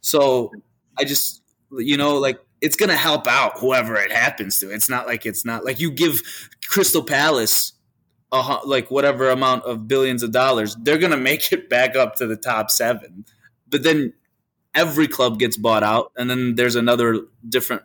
So 0.01 0.51
I 0.97 1.03
just 1.03 1.41
you 1.71 1.97
know 1.97 2.17
like 2.17 2.39
it's 2.61 2.75
gonna 2.75 2.95
help 2.95 3.27
out 3.27 3.59
whoever 3.59 3.95
it 3.95 4.11
happens 4.11 4.59
to. 4.59 4.69
It's 4.69 4.89
not 4.89 5.05
like 5.05 5.25
it's 5.25 5.45
not 5.45 5.65
like 5.65 5.79
you 5.79 5.91
give 5.91 6.21
Crystal 6.67 7.03
Palace 7.03 7.72
a 8.33 8.59
like 8.65 8.89
whatever 8.91 9.29
amount 9.29 9.63
of 9.63 9.87
billions 9.87 10.23
of 10.23 10.31
dollars, 10.31 10.75
they're 10.75 10.97
gonna 10.97 11.17
make 11.17 11.51
it 11.53 11.69
back 11.69 11.95
up 11.95 12.15
to 12.17 12.27
the 12.27 12.35
top 12.35 12.71
seven. 12.71 13.25
But 13.69 13.83
then 13.83 14.13
every 14.75 15.07
club 15.07 15.39
gets 15.39 15.55
bought 15.55 15.83
out, 15.83 16.11
and 16.17 16.29
then 16.29 16.55
there's 16.55 16.75
another 16.75 17.21
different 17.47 17.83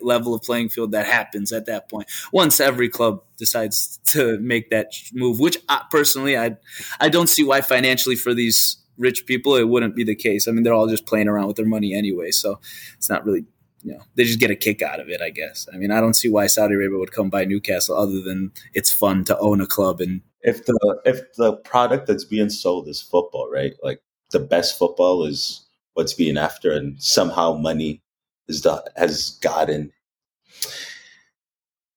level 0.00 0.32
of 0.34 0.42
playing 0.42 0.70
field 0.70 0.92
that 0.92 1.04
happens 1.04 1.52
at 1.52 1.66
that 1.66 1.90
point 1.90 2.10
once 2.32 2.58
every 2.58 2.88
club 2.88 3.22
decides 3.36 3.98
to 4.02 4.38
make 4.38 4.70
that 4.70 4.90
move 5.12 5.38
which 5.38 5.58
I, 5.68 5.84
personally 5.90 6.38
i 6.38 6.56
i 7.00 7.10
don't 7.10 7.26
see 7.26 7.44
why 7.44 7.60
financially 7.60 8.16
for 8.16 8.32
these 8.32 8.78
rich 8.96 9.26
people 9.26 9.56
it 9.56 9.68
wouldn't 9.68 9.94
be 9.94 10.04
the 10.04 10.14
case 10.14 10.48
i 10.48 10.52
mean 10.52 10.62
they're 10.62 10.72
all 10.72 10.88
just 10.88 11.04
playing 11.04 11.28
around 11.28 11.48
with 11.48 11.56
their 11.56 11.66
money 11.66 11.92
anyway 11.92 12.30
so 12.30 12.60
it's 12.96 13.10
not 13.10 13.26
really 13.26 13.44
you 13.88 13.94
know 13.94 14.02
they 14.14 14.24
just 14.24 14.38
get 14.38 14.50
a 14.50 14.56
kick 14.56 14.82
out 14.82 15.00
of 15.00 15.08
it 15.08 15.20
i 15.20 15.30
guess 15.30 15.66
i 15.72 15.76
mean 15.76 15.90
i 15.90 16.00
don't 16.00 16.14
see 16.14 16.28
why 16.28 16.46
saudi 16.46 16.74
arabia 16.74 16.98
would 16.98 17.12
come 17.12 17.30
buy 17.30 17.44
newcastle 17.44 17.96
other 17.96 18.20
than 18.20 18.52
it's 18.74 18.92
fun 18.92 19.24
to 19.24 19.38
own 19.38 19.60
a 19.60 19.66
club 19.66 20.00
and 20.00 20.20
if 20.42 20.64
the 20.66 21.00
if 21.04 21.34
the 21.36 21.54
product 21.54 22.06
that's 22.06 22.24
being 22.24 22.50
sold 22.50 22.86
is 22.88 23.00
football 23.00 23.50
right 23.50 23.74
like 23.82 24.00
the 24.30 24.38
best 24.38 24.78
football 24.78 25.24
is 25.24 25.66
what's 25.94 26.14
being 26.14 26.36
after 26.36 26.70
and 26.70 27.02
somehow 27.02 27.56
money 27.56 28.02
is 28.46 28.62
the, 28.62 28.84
has 28.96 29.30
gotten 29.42 29.92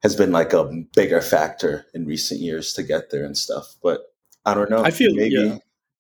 has 0.03 0.15
been 0.15 0.31
like 0.31 0.53
a 0.53 0.63
bigger 0.95 1.21
factor 1.21 1.85
in 1.93 2.05
recent 2.05 2.39
years 2.39 2.73
to 2.73 2.83
get 2.83 3.11
there 3.11 3.23
and 3.23 3.37
stuff. 3.37 3.75
But 3.83 4.01
I 4.45 4.53
don't 4.53 4.69
know. 4.69 4.83
I 4.83 4.91
feel 4.91 5.13
maybe 5.13 5.35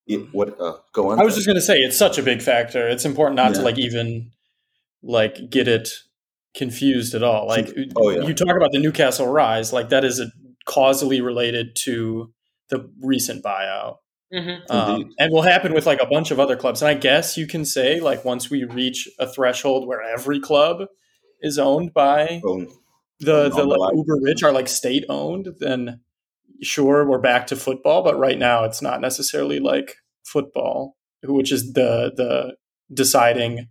yeah. 0.07 0.17
it, 0.17 0.33
what 0.33 0.59
uh, 0.59 0.77
go 0.93 1.11
on. 1.11 1.19
I 1.19 1.23
was 1.23 1.35
just 1.35 1.45
going 1.45 1.55
to 1.55 1.61
say 1.61 1.77
it's 1.77 1.97
such 1.97 2.17
a 2.17 2.23
big 2.23 2.41
factor. 2.41 2.87
It's 2.87 3.05
important 3.05 3.35
not 3.35 3.51
Yeah. 3.51 3.59
to 3.59 3.61
like 3.63 3.77
even 3.77 4.31
like 5.03 5.49
get 5.49 5.67
it 5.67 5.89
confused 6.55 7.15
at 7.15 7.23
all. 7.23 7.47
Like 7.47 7.73
Oh, 7.95 8.09
yeah. 8.09 8.21
you 8.23 8.33
talk 8.33 8.55
about 8.55 8.71
the 8.71 8.79
Newcastle 8.79 9.27
rise, 9.27 9.71
like 9.73 9.89
that 9.89 10.03
is 10.03 10.19
a, 10.19 10.27
causally 10.65 11.21
related 11.21 11.75
to 11.83 12.33
the 12.69 12.89
recent 13.01 13.43
buyout. 13.43 13.97
mm-hmm. 14.33 14.71
Um, 14.71 15.11
and 15.19 15.31
will 15.33 15.41
happen 15.41 15.73
with 15.73 15.85
like 15.85 16.01
a 16.01 16.05
bunch 16.07 16.31
of 16.31 16.39
other 16.39 16.55
clubs. 16.55 16.81
And 16.81 16.89
I 16.89 16.93
guess 16.93 17.37
you 17.37 17.47
can 17.47 17.65
say 17.65 17.99
like 17.99 18.23
once 18.25 18.49
we 18.49 18.63
reach 18.63 19.07
a 19.19 19.27
threshold 19.27 19.87
where 19.87 20.01
every 20.01 20.39
club 20.39 20.85
is 21.41 21.57
owned 21.57 21.93
by 21.93 22.41
Oh, 22.45 22.65
the 23.19 23.45
on 23.45 23.49
the 23.49 23.55
the 23.57 23.63
like, 23.65 23.95
uber 23.95 24.17
rich 24.21 24.43
are 24.43 24.51
like 24.51 24.67
state 24.67 25.05
owned, 25.09 25.47
then 25.59 26.01
sure 26.61 27.07
we're 27.07 27.19
back 27.19 27.47
to 27.47 27.55
football. 27.55 28.03
But 28.03 28.17
right 28.19 28.37
now 28.37 28.63
it's 28.65 28.81
not 28.81 29.01
necessarily 29.01 29.59
like 29.59 29.95
football, 30.23 30.95
which 31.23 31.51
is 31.51 31.73
the 31.73 32.11
the 32.15 32.55
deciding 32.93 33.67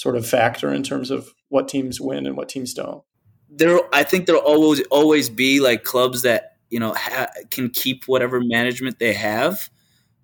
sort 0.00 0.16
of 0.16 0.26
factor 0.26 0.72
in 0.72 0.82
terms 0.82 1.10
of 1.10 1.34
what 1.50 1.68
teams 1.68 2.00
win 2.00 2.24
and 2.26 2.34
what 2.34 2.48
teams 2.48 2.72
don't. 2.72 3.02
there 3.50 3.78
i 3.92 4.02
think 4.02 4.24
there'll 4.24 4.40
always 4.40 4.80
always 4.90 5.28
be 5.28 5.60
like 5.60 5.84
clubs 5.84 6.22
that 6.22 6.56
you 6.70 6.80
know 6.80 6.94
ha- 6.94 7.28
can 7.50 7.68
keep 7.68 8.04
whatever 8.06 8.40
management 8.40 8.98
they 8.98 9.12
have 9.12 9.68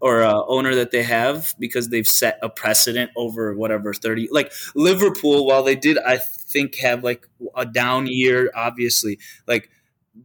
or 0.00 0.22
uh, 0.22 0.42
owner 0.46 0.74
that 0.74 0.92
they 0.92 1.02
have 1.02 1.52
because 1.58 1.90
they've 1.90 2.08
set 2.08 2.38
a 2.42 2.48
precedent 2.48 3.10
over 3.16 3.54
whatever 3.54 3.92
30 3.92 4.28
like 4.30 4.50
liverpool 4.74 5.44
while 5.44 5.62
they 5.62 5.76
did 5.76 5.98
i 5.98 6.16
think 6.16 6.76
have 6.76 7.04
like 7.04 7.28
a 7.54 7.66
down 7.66 8.06
year 8.06 8.50
obviously 8.54 9.18
like 9.46 9.68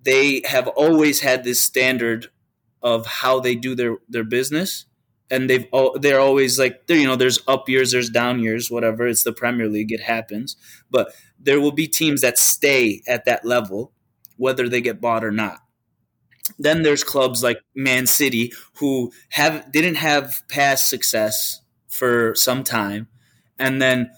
they 0.04 0.42
have 0.46 0.70
always 0.70 1.20
had 1.20 1.44
this 1.44 1.60
standard 1.60 2.28
of 2.82 3.06
how 3.06 3.42
they 3.42 3.56
do 3.56 3.76
their 3.76 3.98
their 4.08 4.24
business 4.24 4.86
and 5.32 5.50
they've 5.50 5.66
al- 5.74 5.98
they're 5.98 6.20
always 6.20 6.60
like 6.60 6.84
you 6.88 7.06
know 7.06 7.16
there's 7.16 7.40
up 7.48 7.68
years 7.70 7.92
there's 7.92 8.10
down 8.10 8.40
years 8.40 8.70
whatever 8.70 9.08
it's 9.08 9.24
the 9.24 9.34
premier 9.34 9.68
league 9.68 9.92
it 9.92 10.02
happens. 10.02 10.56
But 10.92 11.14
there 11.40 11.60
will 11.60 11.72
be 11.72 11.88
teams 11.88 12.22
that 12.22 12.38
stay 12.38 13.02
at 13.08 13.26
that 13.26 13.46
level 13.46 13.94
whether 14.38 14.68
they 14.68 14.82
get 14.82 15.02
bought 15.02 15.24
or 15.24 15.32
not. 15.32 15.60
Then 16.60 16.84
there's 16.84 17.04
clubs 17.04 17.42
like 17.44 17.62
man 17.76 18.06
city 18.08 18.52
who 18.76 19.12
have 19.30 19.72
didn't 19.72 19.96
have 19.96 20.44
past 20.50 20.90
success 20.90 21.62
for 21.88 22.36
some 22.36 22.64
time. 22.64 23.08
And 23.58 23.82
then 23.82 24.12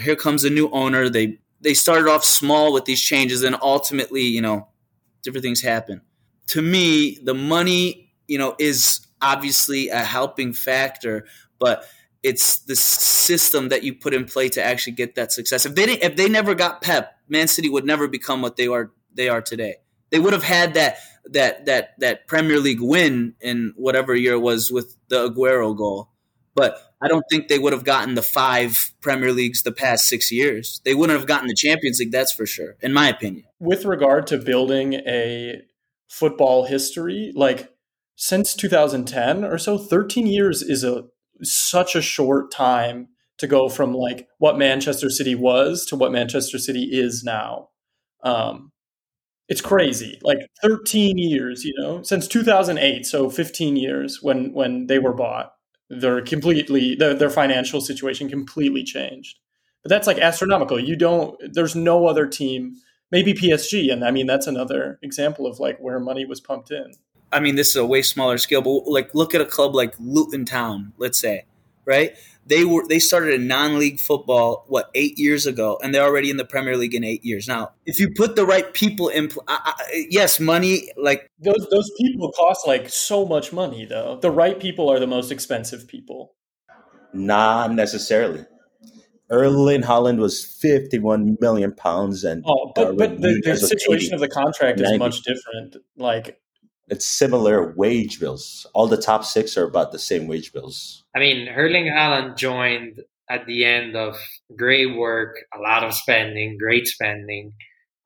here 0.00 0.16
comes 0.16 0.44
a 0.44 0.50
new 0.50 0.70
owner. 0.70 1.08
They 1.08 1.38
they 1.60 1.74
started 1.74 2.08
off 2.08 2.24
small 2.24 2.72
with 2.72 2.84
these 2.86 3.00
changes 3.00 3.42
and 3.42 3.56
ultimately 3.60 4.22
you 4.22 4.40
know 4.40 4.68
different 5.22 5.44
things 5.44 5.60
happen. 5.60 6.00
To 6.48 6.62
me 6.62 7.18
the 7.22 7.34
money 7.34 8.12
you 8.26 8.38
know 8.38 8.56
is 8.58 9.05
obviously 9.32 9.88
a 9.88 9.98
helping 9.98 10.52
factor 10.52 11.26
but 11.58 11.84
it's 12.22 12.58
the 12.58 12.76
system 12.76 13.68
that 13.68 13.82
you 13.82 13.94
put 13.94 14.14
in 14.14 14.24
play 14.24 14.48
to 14.48 14.62
actually 14.62 14.92
get 14.92 15.14
that 15.14 15.32
success 15.32 15.66
if 15.66 15.74
they 15.74 15.84
if 15.84 16.16
they 16.16 16.28
never 16.28 16.54
got 16.54 16.82
pep 16.82 17.18
man 17.28 17.48
city 17.48 17.68
would 17.68 17.84
never 17.84 18.08
become 18.08 18.42
what 18.42 18.56
they 18.56 18.66
are 18.66 18.92
they 19.12 19.28
are 19.28 19.42
today 19.42 19.76
they 20.10 20.18
would 20.18 20.32
have 20.32 20.44
had 20.44 20.74
that 20.74 20.98
that 21.24 21.66
that 21.66 21.98
that 21.98 22.26
premier 22.26 22.60
league 22.60 22.80
win 22.80 23.34
in 23.40 23.72
whatever 23.76 24.14
year 24.14 24.34
it 24.34 24.40
was 24.40 24.70
with 24.70 24.96
the 25.08 25.28
aguero 25.28 25.76
goal 25.76 26.10
but 26.54 26.80
I 27.02 27.08
don't 27.08 27.24
think 27.30 27.48
they 27.48 27.58
would 27.58 27.74
have 27.74 27.84
gotten 27.84 28.14
the 28.14 28.22
five 28.22 28.90
Premier 29.02 29.30
Leagues 29.30 29.62
the 29.62 29.72
past 29.72 30.08
six 30.08 30.32
years. 30.32 30.80
They 30.84 30.94
wouldn't 30.94 31.16
have 31.16 31.28
gotten 31.28 31.48
the 31.48 31.54
Champions 31.54 31.98
League, 32.00 32.10
that's 32.10 32.32
for 32.32 32.46
sure, 32.46 32.76
in 32.80 32.94
my 32.94 33.08
opinion. 33.08 33.44
With 33.60 33.84
regard 33.84 34.26
to 34.28 34.38
building 34.38 34.94
a 34.94 35.60
football 36.08 36.64
history, 36.64 37.32
like 37.34 37.75
since 38.16 38.54
2010 38.54 39.44
or 39.44 39.58
so, 39.58 39.78
13 39.78 40.26
years 40.26 40.62
is 40.62 40.82
a 40.82 41.04
such 41.42 41.94
a 41.94 42.02
short 42.02 42.50
time 42.50 43.08
to 43.38 43.46
go 43.46 43.68
from 43.68 43.92
like 43.92 44.26
what 44.38 44.58
Manchester 44.58 45.10
City 45.10 45.34
was 45.34 45.84
to 45.86 45.96
what 45.96 46.12
Manchester 46.12 46.58
City 46.58 46.88
is 46.90 47.22
now. 47.22 47.68
Um, 48.22 48.72
it's 49.48 49.60
crazy. 49.60 50.18
Like 50.22 50.38
13 50.62 51.18
years, 51.18 51.64
you 51.64 51.74
know, 51.76 52.02
since 52.02 52.26
2008, 52.26 53.04
so 53.06 53.30
15 53.30 53.76
years 53.76 54.20
when 54.22 54.52
when 54.52 54.86
they 54.86 54.98
were 54.98 55.14
bought. 55.14 55.52
They're 55.88 56.22
completely 56.22 56.96
their, 56.96 57.14
their 57.14 57.30
financial 57.30 57.80
situation 57.80 58.28
completely 58.28 58.82
changed. 58.82 59.38
But 59.84 59.90
that's 59.90 60.08
like 60.08 60.18
astronomical. 60.18 60.80
You 60.80 60.96
don't 60.96 61.36
there's 61.52 61.76
no 61.76 62.06
other 62.06 62.26
team 62.26 62.76
maybe 63.12 63.34
PSG, 63.34 63.92
and 63.92 64.04
I 64.04 64.10
mean 64.10 64.26
that's 64.26 64.48
another 64.48 64.98
example 65.02 65.46
of 65.46 65.60
like 65.60 65.78
where 65.78 66.00
money 66.00 66.24
was 66.24 66.40
pumped 66.40 66.72
in. 66.72 66.92
I 67.32 67.40
mean, 67.40 67.56
this 67.56 67.70
is 67.70 67.76
a 67.76 67.86
way 67.86 68.02
smaller 68.02 68.38
scale, 68.38 68.62
but 68.62 68.86
like 68.86 69.14
look 69.14 69.34
at 69.34 69.40
a 69.40 69.46
club 69.46 69.74
like 69.74 69.94
Luton 69.98 70.44
Town, 70.44 70.92
let's 70.98 71.18
say, 71.18 71.44
right? 71.84 72.14
They 72.46 72.64
were 72.64 72.86
they 72.86 73.00
started 73.00 73.34
a 73.34 73.42
non-league 73.42 73.98
football 73.98 74.64
what 74.68 74.90
eight 74.94 75.18
years 75.18 75.46
ago, 75.46 75.78
and 75.82 75.92
they're 75.92 76.04
already 76.04 76.30
in 76.30 76.36
the 76.36 76.44
Premier 76.44 76.76
League 76.76 76.94
in 76.94 77.02
eight 77.02 77.24
years. 77.24 77.48
Now, 77.48 77.72
if 77.84 77.98
you 77.98 78.10
put 78.14 78.36
the 78.36 78.46
right 78.46 78.72
people 78.72 79.08
in, 79.08 79.30
I, 79.48 79.74
I, 79.76 80.06
yes, 80.08 80.38
money 80.38 80.92
like 80.96 81.28
those 81.40 81.66
those 81.70 81.90
people 82.00 82.30
cost 82.32 82.66
like 82.66 82.88
so 82.88 83.26
much 83.26 83.52
money 83.52 83.84
though. 83.84 84.18
The 84.22 84.30
right 84.30 84.58
people 84.60 84.88
are 84.88 85.00
the 85.00 85.08
most 85.08 85.32
expensive 85.32 85.88
people. 85.88 86.34
Not 87.12 87.72
necessarily. 87.72 88.44
Erling 89.28 89.82
Haaland 89.82 90.18
was 90.18 90.44
51 90.44 91.38
million 91.40 91.72
pounds, 91.72 92.22
and 92.22 92.44
oh, 92.46 92.70
but, 92.76 92.96
but 92.96 93.20
the, 93.20 93.42
the 93.44 93.56
situation 93.56 94.14
of 94.14 94.20
the 94.20 94.28
contract 94.28 94.78
90. 94.78 94.92
is 94.92 94.98
much 95.00 95.22
different. 95.22 95.76
Like 95.96 96.40
it's 96.88 97.06
similar 97.06 97.72
wage 97.72 98.20
bills. 98.20 98.66
All 98.74 98.86
the 98.86 98.96
top 98.96 99.24
six 99.24 99.56
are 99.56 99.64
about 99.64 99.92
the 99.92 99.98
same 99.98 100.26
wage 100.26 100.52
bills. 100.52 101.04
I 101.14 101.18
mean, 101.18 101.48
Erling 101.48 101.86
Haaland 101.86 102.36
joined 102.36 103.00
at 103.28 103.46
the 103.46 103.64
end 103.64 103.96
of 103.96 104.16
great 104.56 104.96
work, 104.96 105.36
a 105.54 105.60
lot 105.60 105.82
of 105.82 105.92
spending, 105.94 106.58
great 106.58 106.86
spending, 106.86 107.52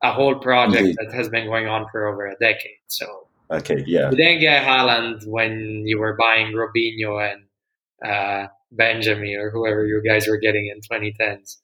a 0.03 0.13
whole 0.13 0.39
project 0.39 0.81
Indeed. 0.81 0.97
that 0.99 1.13
has 1.13 1.29
been 1.29 1.47
going 1.47 1.67
on 1.67 1.87
for 1.93 2.07
over 2.07 2.27
a 2.27 2.37
decade. 2.41 2.79
So, 2.87 3.29
okay, 3.51 3.85
yeah. 3.87 4.11
You 4.11 4.17
didn't 4.17 4.41
get 4.41 4.65
Haaland 4.65 5.27
when 5.27 5.85
you 5.87 5.99
were 5.99 6.17
buying 6.17 6.55
Robinho 6.55 7.33
and 7.33 7.43
uh, 8.03 8.49
Benjani 8.75 9.37
or 9.37 9.51
whoever 9.51 9.87
you 9.87 10.03
guys 10.03 10.27
were 10.27 10.39
getting 10.39 10.73
in 10.75 10.81
2010s. 10.81 11.57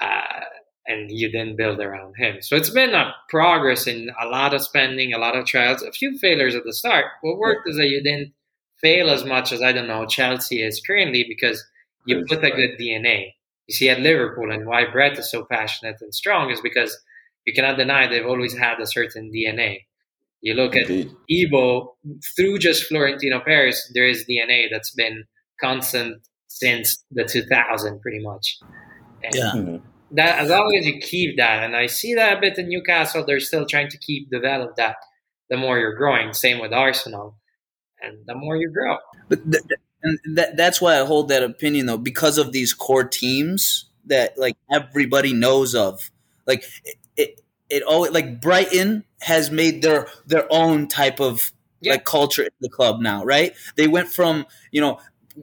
Uh, 0.00 0.40
and 0.86 1.10
you 1.10 1.30
didn't 1.30 1.56
build 1.56 1.80
around 1.80 2.14
him. 2.16 2.42
So 2.42 2.56
it's 2.56 2.70
been 2.70 2.94
a 2.94 3.14
progress 3.28 3.86
in 3.86 4.10
a 4.20 4.26
lot 4.26 4.54
of 4.54 4.62
spending, 4.62 5.12
a 5.12 5.18
lot 5.18 5.36
of 5.36 5.46
trials, 5.46 5.82
a 5.82 5.92
few 5.92 6.18
failures 6.18 6.54
at 6.54 6.64
the 6.64 6.74
start. 6.74 7.06
What 7.22 7.38
worked 7.38 7.68
is 7.68 7.76
that 7.76 7.88
you 7.88 8.02
didn't 8.02 8.32
fail 8.80 9.08
as 9.08 9.24
much 9.24 9.52
as 9.52 9.62
I 9.62 9.72
don't 9.72 9.88
know 9.88 10.06
Chelsea 10.06 10.62
is 10.62 10.82
currently 10.86 11.24
because 11.26 11.64
you 12.06 12.24
put 12.28 12.44
a 12.44 12.50
good 12.50 12.78
DNA. 12.78 13.32
You 13.66 13.74
see 13.74 13.88
at 13.88 14.00
Liverpool 14.00 14.52
and 14.52 14.66
why 14.66 14.84
Brett 14.84 15.18
is 15.18 15.30
so 15.30 15.46
passionate 15.50 15.96
and 16.02 16.14
strong 16.14 16.50
is 16.50 16.60
because 16.60 16.98
you 17.46 17.54
cannot 17.54 17.78
deny 17.78 18.06
they've 18.06 18.26
always 18.26 18.56
had 18.56 18.78
a 18.78 18.86
certain 18.86 19.32
DNA. 19.34 19.84
You 20.42 20.52
look 20.52 20.76
Indeed. 20.76 21.08
at 21.08 21.14
Ibo 21.30 21.96
through 22.36 22.58
just 22.58 22.84
Florentino 22.84 23.40
Perez, 23.40 23.90
there 23.94 24.06
is 24.06 24.26
DNA 24.28 24.66
that's 24.70 24.90
been 24.90 25.24
constant 25.58 26.20
since 26.48 27.02
the 27.10 27.24
2000 27.24 28.00
pretty 28.02 28.22
much. 28.22 28.58
And 29.22 29.34
yeah. 29.34 29.52
Mm-hmm 29.54 29.90
that 30.14 30.38
as 30.38 30.48
long 30.48 30.74
as 30.78 30.86
you 30.86 30.98
keep 31.00 31.36
that, 31.36 31.64
and 31.64 31.76
I 31.76 31.86
see 31.86 32.14
that 32.14 32.38
a 32.38 32.40
bit 32.40 32.58
in 32.58 32.68
Newcastle, 32.68 33.24
they're 33.24 33.40
still 33.40 33.66
trying 33.66 33.88
to 33.88 33.98
keep 33.98 34.30
develop 34.30 34.76
that. 34.76 34.96
The 35.50 35.56
more 35.56 35.78
you're 35.78 35.94
growing, 35.94 36.32
same 36.32 36.60
with 36.60 36.72
Arsenal, 36.72 37.36
and 38.00 38.18
the 38.26 38.34
more 38.34 38.56
you 38.56 38.70
grow. 38.72 38.96
But 39.28 39.50
th- 39.50 39.62
and 40.02 40.36
that, 40.36 40.56
that's 40.56 40.80
why 40.80 41.00
I 41.00 41.04
hold 41.04 41.28
that 41.28 41.42
opinion 41.42 41.86
though, 41.86 41.98
because 41.98 42.38
of 42.38 42.52
these 42.52 42.72
core 42.72 43.04
teams 43.04 43.90
that 44.06 44.38
like 44.38 44.56
everybody 44.72 45.32
knows 45.32 45.74
of. 45.74 46.10
Like 46.46 46.64
it, 46.84 46.96
it, 47.16 47.40
it 47.70 47.82
always 47.82 48.12
like 48.12 48.40
Brighton 48.40 49.04
has 49.20 49.50
made 49.50 49.82
their 49.82 50.08
their 50.26 50.46
own 50.50 50.88
type 50.88 51.20
of 51.20 51.52
yeah. 51.80 51.92
like 51.92 52.04
culture 52.04 52.42
in 52.42 52.50
the 52.60 52.68
club 52.68 53.00
now, 53.00 53.24
right? 53.24 53.54
They 53.76 53.88
went 53.88 54.08
from 54.08 54.46
you 54.70 54.80
know 54.80 55.00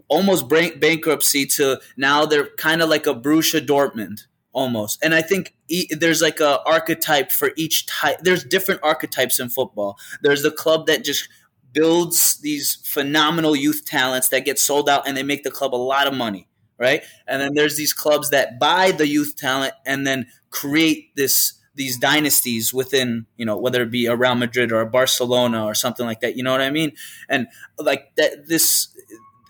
almost 0.08 0.48
bankruptcy 0.48 1.46
to 1.46 1.82
now 1.98 2.26
they're 2.26 2.48
kind 2.58 2.82
of 2.82 2.90
like 2.90 3.08
a 3.08 3.14
Borussia 3.14 3.66
Dortmund 3.66 4.26
almost. 4.54 5.04
And 5.04 5.14
I 5.14 5.22
think 5.22 5.54
e- 5.68 5.94
there's 5.94 6.22
like 6.22 6.40
a 6.40 6.62
archetype 6.64 7.32
for 7.32 7.52
each 7.56 7.86
type. 7.86 8.20
There's 8.22 8.44
different 8.44 8.82
archetypes 8.84 9.40
in 9.40 9.50
football. 9.50 9.98
There's 10.22 10.44
the 10.44 10.52
club 10.52 10.88
that 10.88 11.04
just 11.04 11.28
builds 11.74 12.40
these 12.42 12.76
phenomenal 12.84 13.56
youth 13.56 13.86
talents 13.86 14.30
that 14.30 14.46
get 14.46 14.60
sold 14.60 14.90
out 14.90 15.08
and 15.08 15.16
they 15.16 15.24
make 15.24 15.44
the 15.44 15.52
club 15.52 15.74
a 15.74 15.78
lot 15.78 16.08
of 16.08 16.14
money, 16.14 16.48
right? 16.78 17.04
And 17.28 17.42
then 17.42 17.54
there's 17.54 17.78
these 17.78 17.94
clubs 17.94 18.30
that 18.32 18.60
buy 18.60 18.92
the 18.92 19.08
youth 19.08 19.36
talent 19.38 19.74
and 19.86 20.06
then 20.06 20.28
create 20.50 21.16
this 21.16 21.54
these 21.74 21.98
dynasties 21.98 22.74
within, 22.74 23.26
you 23.38 23.46
know, 23.46 23.58
whether 23.58 23.82
it 23.82 23.90
be 23.92 24.06
a 24.06 24.16
Real 24.16 24.36
Madrid 24.36 24.74
or 24.74 24.82
a 24.82 24.86
Barcelona 24.86 25.66
or 25.66 25.74
something 25.74 26.06
like 26.06 26.20
that. 26.20 26.36
You 26.36 26.44
know 26.44 26.52
what 26.52 26.60
I 26.60 26.70
mean? 26.70 26.92
And 27.30 27.48
like 27.78 28.14
that 28.18 28.48
this 28.48 28.90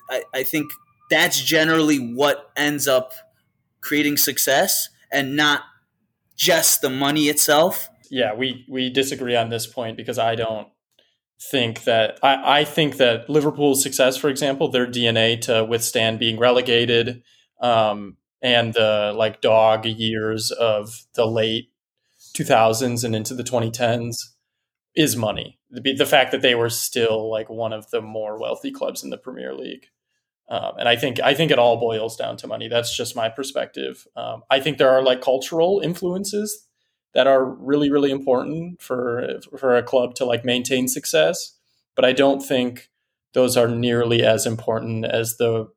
I, 0.10 0.24
I 0.34 0.44
think 0.44 0.72
that's 1.10 1.42
generally 1.42 1.98
what 1.98 2.52
ends 2.56 2.88
up 2.88 3.14
creating 3.82 4.18
success 4.18 4.90
and 5.12 5.36
not 5.36 5.64
just 6.36 6.82
the 6.82 6.90
money 6.90 7.28
itself. 7.28 7.90
Yeah, 8.10 8.34
we 8.34 8.66
we 8.70 8.90
disagree 8.90 9.36
on 9.36 9.50
this 9.50 9.68
point 9.68 9.98
because 9.98 10.20
I 10.20 10.36
don't 10.36 10.68
think 11.52 11.84
that 11.86 12.20
I, 12.22 12.60
I 12.60 12.64
think 12.64 12.98
that 12.98 13.30
Liverpool's 13.30 13.82
success, 13.82 14.18
for 14.18 14.30
example, 14.30 14.70
their 14.70 14.88
DNA 14.88 15.40
to 15.42 15.64
withstand 15.64 16.20
being 16.20 16.38
relegated, 16.38 17.24
um, 17.62 18.18
and 18.42 18.74
the 18.74 19.14
like 19.16 19.42
dog 19.42 19.86
years 19.86 20.52
of 20.52 21.06
the 21.16 21.26
late 21.26 21.70
2000s 22.36 23.04
and 23.04 23.16
into 23.16 23.34
the 23.34 23.44
2010s 23.44 24.16
is 24.96 25.16
money. 25.16 25.60
The, 25.70 25.94
the 25.94 26.06
fact 26.06 26.32
that 26.32 26.42
they 26.42 26.56
were 26.56 26.70
still 26.70 27.30
like 27.30 27.50
one 27.50 27.74
of 27.74 27.90
the 27.92 28.02
more 28.02 28.40
wealthy 28.40 28.72
clubs 28.72 29.04
in 29.04 29.10
the 29.10 29.18
Premier 29.18 29.54
League. 29.54 29.88
Um, 30.52 30.74
and 30.78 30.90
I 30.90 30.98
think 30.98 31.22
I 31.22 31.34
think 31.34 31.50
it 31.50 31.58
all 31.60 31.78
boils 31.78 32.18
down 32.18 32.36
to 32.38 32.48
money. 32.48 32.68
That's 32.68 32.94
just 32.94 33.16
my 33.16 33.30
perspective. 33.30 34.06
Um, 34.18 34.44
I 34.50 34.60
think 34.60 34.78
there 34.78 34.90
are 34.90 35.02
like 35.02 35.22
cultural 35.22 35.80
influences 35.82 36.68
that 37.14 37.26
are 37.26 37.46
really 37.46 37.90
really 37.90 38.12
important 38.12 38.82
for 38.82 39.40
for 39.58 39.78
a 39.78 39.82
club 39.82 40.14
to 40.16 40.26
like 40.26 40.44
maintain 40.44 40.90
success, 40.90 41.58
but 41.96 42.04
I 42.04 42.12
don't 42.12 42.42
think 42.42 42.90
those 43.34 43.56
are 43.56 43.70
nearly 43.70 44.24
as 44.24 44.46
important 44.46 45.06
as 45.06 45.38
the 45.38 45.70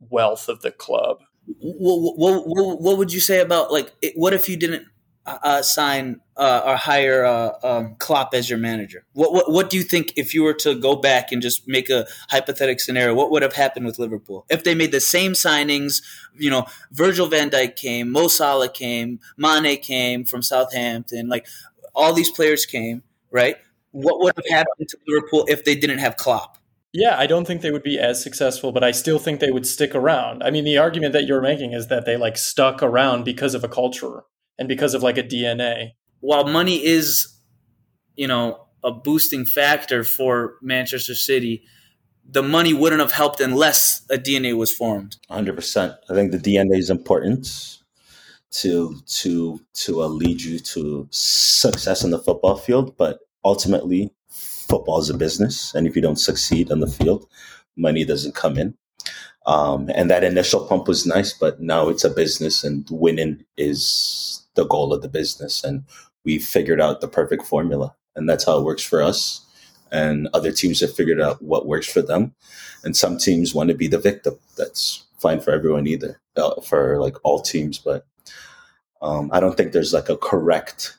wealth 0.00 0.48
of 0.48 0.60
the 0.60 0.72
club. 0.72 1.22
What, 1.60 2.48
what, 2.48 2.80
what 2.80 2.98
would 2.98 3.12
you 3.12 3.20
say 3.20 3.38
about 3.38 3.70
like 3.70 3.94
what 4.16 4.34
if 4.34 4.48
you 4.48 4.56
didn't 4.56 4.88
uh, 5.26 5.62
sign 5.62 6.20
uh, 6.36 6.62
or 6.64 6.76
hire 6.76 7.24
uh, 7.24 7.52
um, 7.62 7.96
Klopp 7.98 8.34
as 8.34 8.48
your 8.48 8.58
manager? 8.58 9.04
What, 9.12 9.32
what 9.32 9.50
what 9.50 9.70
do 9.70 9.76
you 9.76 9.82
think 9.82 10.12
if 10.16 10.34
you 10.34 10.42
were 10.42 10.54
to 10.54 10.74
go 10.74 10.96
back 10.96 11.32
and 11.32 11.42
just 11.42 11.66
make 11.66 11.90
a 11.90 12.06
hypothetical 12.30 12.78
scenario? 12.78 13.14
What 13.14 13.30
would 13.30 13.42
have 13.42 13.54
happened 13.54 13.86
with 13.86 13.98
Liverpool 13.98 14.46
if 14.48 14.64
they 14.64 14.74
made 14.74 14.92
the 14.92 15.00
same 15.00 15.32
signings? 15.32 16.02
You 16.36 16.50
know, 16.50 16.66
Virgil 16.92 17.26
Van 17.26 17.50
Dijk 17.50 17.76
came, 17.76 18.10
Mo 18.10 18.28
Salah 18.28 18.68
came, 18.68 19.20
Mane 19.36 19.80
came 19.80 20.24
from 20.24 20.42
Southampton. 20.42 21.28
Like 21.28 21.46
all 21.94 22.12
these 22.12 22.30
players 22.30 22.66
came, 22.66 23.02
right? 23.30 23.56
What 23.92 24.20
would 24.20 24.34
have 24.36 24.46
happened 24.50 24.88
to 24.88 24.98
Liverpool 25.06 25.46
if 25.48 25.64
they 25.64 25.74
didn't 25.74 25.98
have 25.98 26.16
Klopp? 26.16 26.58
Yeah, 26.92 27.18
I 27.18 27.26
don't 27.26 27.46
think 27.46 27.60
they 27.60 27.70
would 27.70 27.82
be 27.82 27.98
as 27.98 28.22
successful, 28.22 28.72
but 28.72 28.82
I 28.82 28.90
still 28.90 29.18
think 29.18 29.40
they 29.40 29.50
would 29.50 29.66
stick 29.66 29.94
around. 29.94 30.42
I 30.42 30.50
mean, 30.50 30.64
the 30.64 30.78
argument 30.78 31.12
that 31.12 31.24
you're 31.24 31.42
making 31.42 31.72
is 31.72 31.88
that 31.88 32.06
they 32.06 32.16
like 32.16 32.38
stuck 32.38 32.82
around 32.82 33.24
because 33.24 33.54
of 33.54 33.64
a 33.64 33.68
culture 33.68 34.24
and 34.58 34.68
because 34.68 34.94
of 34.94 35.02
like 35.02 35.18
a 35.18 35.22
DNA. 35.22 35.92
While 36.20 36.46
money 36.46 36.84
is, 36.84 37.40
you 38.16 38.26
know, 38.26 38.66
a 38.82 38.92
boosting 38.92 39.44
factor 39.44 40.04
for 40.04 40.56
Manchester 40.62 41.14
City, 41.14 41.62
the 42.28 42.42
money 42.42 42.72
wouldn't 42.72 43.00
have 43.00 43.12
helped 43.12 43.40
unless 43.40 44.04
a 44.10 44.18
DNA 44.18 44.56
was 44.56 44.72
formed. 44.72 45.16
100%. 45.30 45.96
I 46.10 46.14
think 46.14 46.32
the 46.32 46.38
DNA 46.38 46.78
is 46.78 46.90
important 46.90 47.78
to 48.52 48.96
to 49.06 49.60
to 49.74 50.02
uh, 50.02 50.06
lead 50.06 50.40
you 50.40 50.58
to 50.58 51.06
success 51.10 52.04
in 52.04 52.10
the 52.10 52.18
football 52.18 52.56
field, 52.56 52.96
but 52.96 53.20
ultimately 53.44 54.12
football 54.28 55.00
is 55.00 55.10
a 55.10 55.16
business 55.16 55.74
and 55.74 55.86
if 55.86 55.94
you 55.94 56.02
don't 56.02 56.16
succeed 56.16 56.72
on 56.72 56.80
the 56.80 56.86
field, 56.86 57.26
money 57.76 58.04
doesn't 58.04 58.34
come 58.34 58.56
in. 58.56 58.74
Um, 59.46 59.90
and 59.94 60.10
that 60.10 60.24
initial 60.24 60.66
pump 60.66 60.88
was 60.88 61.06
nice, 61.06 61.32
but 61.32 61.60
now 61.60 61.88
it's 61.88 62.02
a 62.02 62.10
business 62.10 62.64
and 62.64 62.86
winning 62.90 63.44
is 63.56 64.45
the 64.56 64.66
goal 64.66 64.92
of 64.92 65.02
the 65.02 65.08
business. 65.08 65.62
And 65.62 65.84
we 66.24 66.38
figured 66.38 66.80
out 66.80 67.00
the 67.00 67.08
perfect 67.08 67.46
formula. 67.46 67.94
And 68.16 68.28
that's 68.28 68.44
how 68.44 68.58
it 68.58 68.64
works 68.64 68.82
for 68.82 69.02
us. 69.02 69.42
And 69.92 70.28
other 70.34 70.50
teams 70.50 70.80
have 70.80 70.94
figured 70.94 71.20
out 71.20 71.40
what 71.42 71.66
works 71.66 71.86
for 71.86 72.02
them. 72.02 72.34
And 72.82 72.96
some 72.96 73.18
teams 73.18 73.54
want 73.54 73.68
to 73.68 73.74
be 73.74 73.86
the 73.86 73.98
victim. 73.98 74.38
That's 74.56 75.04
fine 75.18 75.40
for 75.40 75.52
everyone 75.52 75.86
either, 75.86 76.20
uh, 76.36 76.60
for 76.60 77.00
like 77.00 77.16
all 77.22 77.40
teams. 77.40 77.78
But 77.78 78.06
um, 79.00 79.30
I 79.32 79.40
don't 79.40 79.56
think 79.56 79.72
there's 79.72 79.92
like 79.92 80.08
a 80.08 80.16
correct 80.16 80.98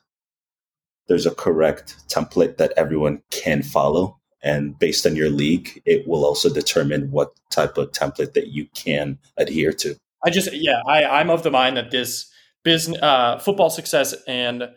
there's 1.08 1.26
a 1.26 1.36
correct 1.36 1.96
template 2.10 2.58
that 2.58 2.74
everyone 2.78 3.22
can 3.32 3.64
follow 3.64 4.18
and 4.44 4.78
based 4.78 5.06
on 5.06 5.16
your 5.16 5.30
league 5.30 5.82
it 5.86 6.08
will 6.08 6.26
also 6.26 6.54
determine 6.54 7.10
what 7.12 7.32
type 7.50 7.78
of 7.78 7.92
template 7.92 8.34
that 8.34 8.48
you 8.48 8.68
can 8.76 9.18
adhere 9.38 9.74
to 9.74 9.96
i 10.24 10.30
just 10.30 10.52
yeah 10.54 10.82
i 10.88 11.04
i'm 11.06 11.30
of 11.30 11.44
the 11.44 11.52
mind 11.52 11.78
that 11.78 11.92
this 11.92 12.30
business, 12.64 13.02
uh, 13.02 13.40
football 13.40 13.70
success 13.70 14.16
and 14.28 14.70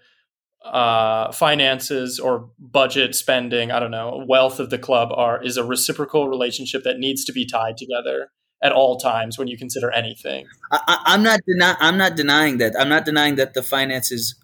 uh, 0.64 1.32
finances 1.32 2.18
or 2.18 2.50
budget 2.58 3.14
spending, 3.14 3.70
I 3.70 3.80
don't 3.80 3.90
know, 3.90 4.24
wealth 4.28 4.60
of 4.60 4.70
the 4.70 4.78
club 4.78 5.10
are 5.12 5.42
is 5.42 5.56
a 5.56 5.64
reciprocal 5.64 6.28
relationship 6.28 6.82
that 6.84 6.98
needs 6.98 7.24
to 7.24 7.32
be 7.32 7.46
tied 7.46 7.76
together 7.76 8.30
at 8.62 8.72
all 8.72 8.98
times 8.98 9.38
when 9.38 9.48
you 9.48 9.56
consider 9.56 9.90
anything. 9.90 10.46
I, 10.70 11.14
am 11.14 11.22
not 11.22 11.40
deni- 11.48 11.76
I'm 11.80 11.96
not 11.96 12.14
denying 12.14 12.58
that. 12.58 12.74
I'm 12.78 12.90
not 12.90 13.06
denying 13.06 13.36
that 13.36 13.54
the 13.54 13.62
finances 13.62 14.34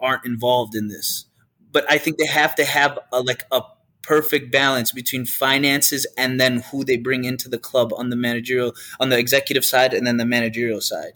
aren't 0.00 0.24
involved 0.24 0.74
in 0.74 0.88
this. 0.88 1.26
But 1.72 1.90
I 1.90 1.98
think 1.98 2.18
they 2.18 2.26
have 2.26 2.54
to 2.56 2.64
have 2.64 2.98
a, 3.12 3.20
like 3.20 3.44
a 3.50 3.62
perfect 4.02 4.52
balance 4.52 4.92
between 4.92 5.24
finances 5.24 6.06
and 6.18 6.38
then 6.38 6.60
who 6.70 6.84
they 6.84 6.96
bring 6.96 7.24
into 7.24 7.48
the 7.48 7.58
club 7.58 7.92
on 7.96 8.10
the 8.10 8.16
managerial, 8.16 8.74
on 9.00 9.08
the 9.08 9.18
executive 9.18 9.64
side, 9.64 9.94
and 9.94 10.06
then 10.06 10.18
the 10.18 10.26
managerial 10.26 10.80
side. 10.80 11.14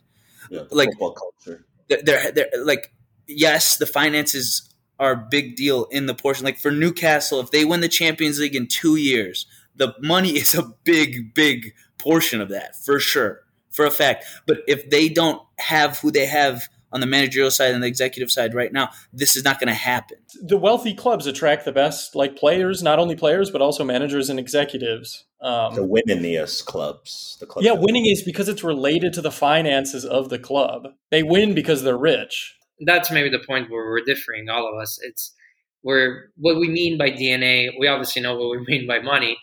Yeah, 0.51 0.63
Like- 0.71 0.91
football 0.91 1.13
culture. 1.13 1.65
They're, 1.89 2.03
they're, 2.03 2.33
they're 2.33 2.65
like, 2.65 2.93
yes, 3.27 3.79
the 3.79 3.87
finances 3.87 4.69
are 4.99 5.13
a 5.13 5.27
big 5.31 5.57
deal 5.57 5.85
in 5.91 6.07
the 6.07 6.15
portion. 6.15 6.45
Like 6.45 6.59
for 6.59 6.71
Newcastle, 6.71 7.41
if 7.41 7.51
they 7.51 7.65
win 7.65 7.81
the 7.81 7.89
Champions 7.89 8.39
League 8.39 8.55
in 8.57 8.67
two 8.67 8.97
years, 8.97 9.47
the 9.77 9.95
money 10.01 10.31
is 10.39 10.55
a 10.55 10.65
big, 10.85 11.35
big 11.35 11.73
portion 11.99 12.41
of 12.41 12.49
that 12.51 12.77
for 12.85 12.99
sure, 13.01 13.41
for 13.71 13.87
a 13.87 13.91
fact. 13.91 14.25
But 14.47 14.59
if 14.69 14.91
they 14.91 15.09
don't 15.09 15.41
have 15.59 15.99
who 15.99 16.11
they 16.11 16.27
have 16.27 16.69
on 16.93 17.01
the 17.01 17.07
managerial 17.07 17.51
side 17.51 17.73
and 17.75 17.83
the 17.83 17.87
executive 17.87 18.31
side 18.31 18.55
right 18.55 18.73
now, 18.73 18.91
this 19.13 19.37
is 19.37 19.45
not 19.45 19.61
going 19.61 19.69
to 19.69 19.75
happen. 19.75 20.19
The 20.43 20.57
wealthy 20.57 20.95
clubs 20.95 21.27
attract 21.27 21.65
the 21.65 21.73
best 21.73 22.15
like 22.15 22.37
players, 22.37 22.83
not 22.83 22.99
only 22.99 23.17
players 23.17 23.51
but 23.51 23.61
also 23.63 23.85
managers 23.85 24.31
and 24.31 24.39
executives. 24.39 25.25
Um, 25.41 25.75
The 25.75 25.87
winningest 25.87 26.65
clubs. 26.67 27.37
The 27.41 27.47
clubs 27.47 27.67
yeah, 27.67 27.73
winning 27.73 28.07
is 28.07 28.23
because 28.23 28.49
it's 28.49 28.65
related 28.65 29.13
to 29.15 29.21
the 29.21 29.31
finances 29.31 30.05
of 30.05 30.29
the 30.31 30.39
club. 30.39 30.89
They 31.11 31.23
win 31.23 31.55
because 31.55 31.83
they're 31.83 31.97
rich. 31.99 32.55
that's 32.87 33.11
maybe 33.11 33.29
the 33.29 33.45
point 33.45 33.71
where 33.71 33.85
we're 33.85 34.05
differing, 34.05 34.49
all 34.49 34.69
of 34.73 34.81
us. 34.81 34.99
It's 35.03 35.33
where 35.83 36.31
what 36.37 36.57
we 36.57 36.69
mean 36.69 36.99
by 36.99 37.11
DNA. 37.11 37.71
We 37.79 37.87
obviously 37.89 38.23
know 38.23 38.37
what 38.37 38.51
we 38.51 38.65
mean 38.69 38.87
by 38.87 38.99
money, 39.01 39.37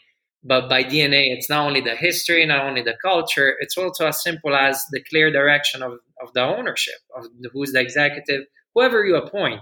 but 0.43 0.69
by 0.69 0.83
DNA, 0.83 1.33
it's 1.35 1.49
not 1.49 1.65
only 1.65 1.81
the 1.81 1.95
history, 1.95 2.45
not 2.45 2.65
only 2.65 2.81
the 2.81 2.95
culture. 3.01 3.55
It's 3.59 3.77
also 3.77 4.07
as 4.07 4.21
simple 4.21 4.55
as 4.55 4.83
the 4.91 5.01
clear 5.09 5.31
direction 5.31 5.81
of, 5.81 5.93
of 6.21 6.33
the 6.33 6.41
ownership, 6.41 6.95
of 7.15 7.27
who's 7.53 7.71
the 7.71 7.79
executive, 7.81 8.45
whoever 8.73 9.05
you 9.05 9.15
appoint. 9.15 9.61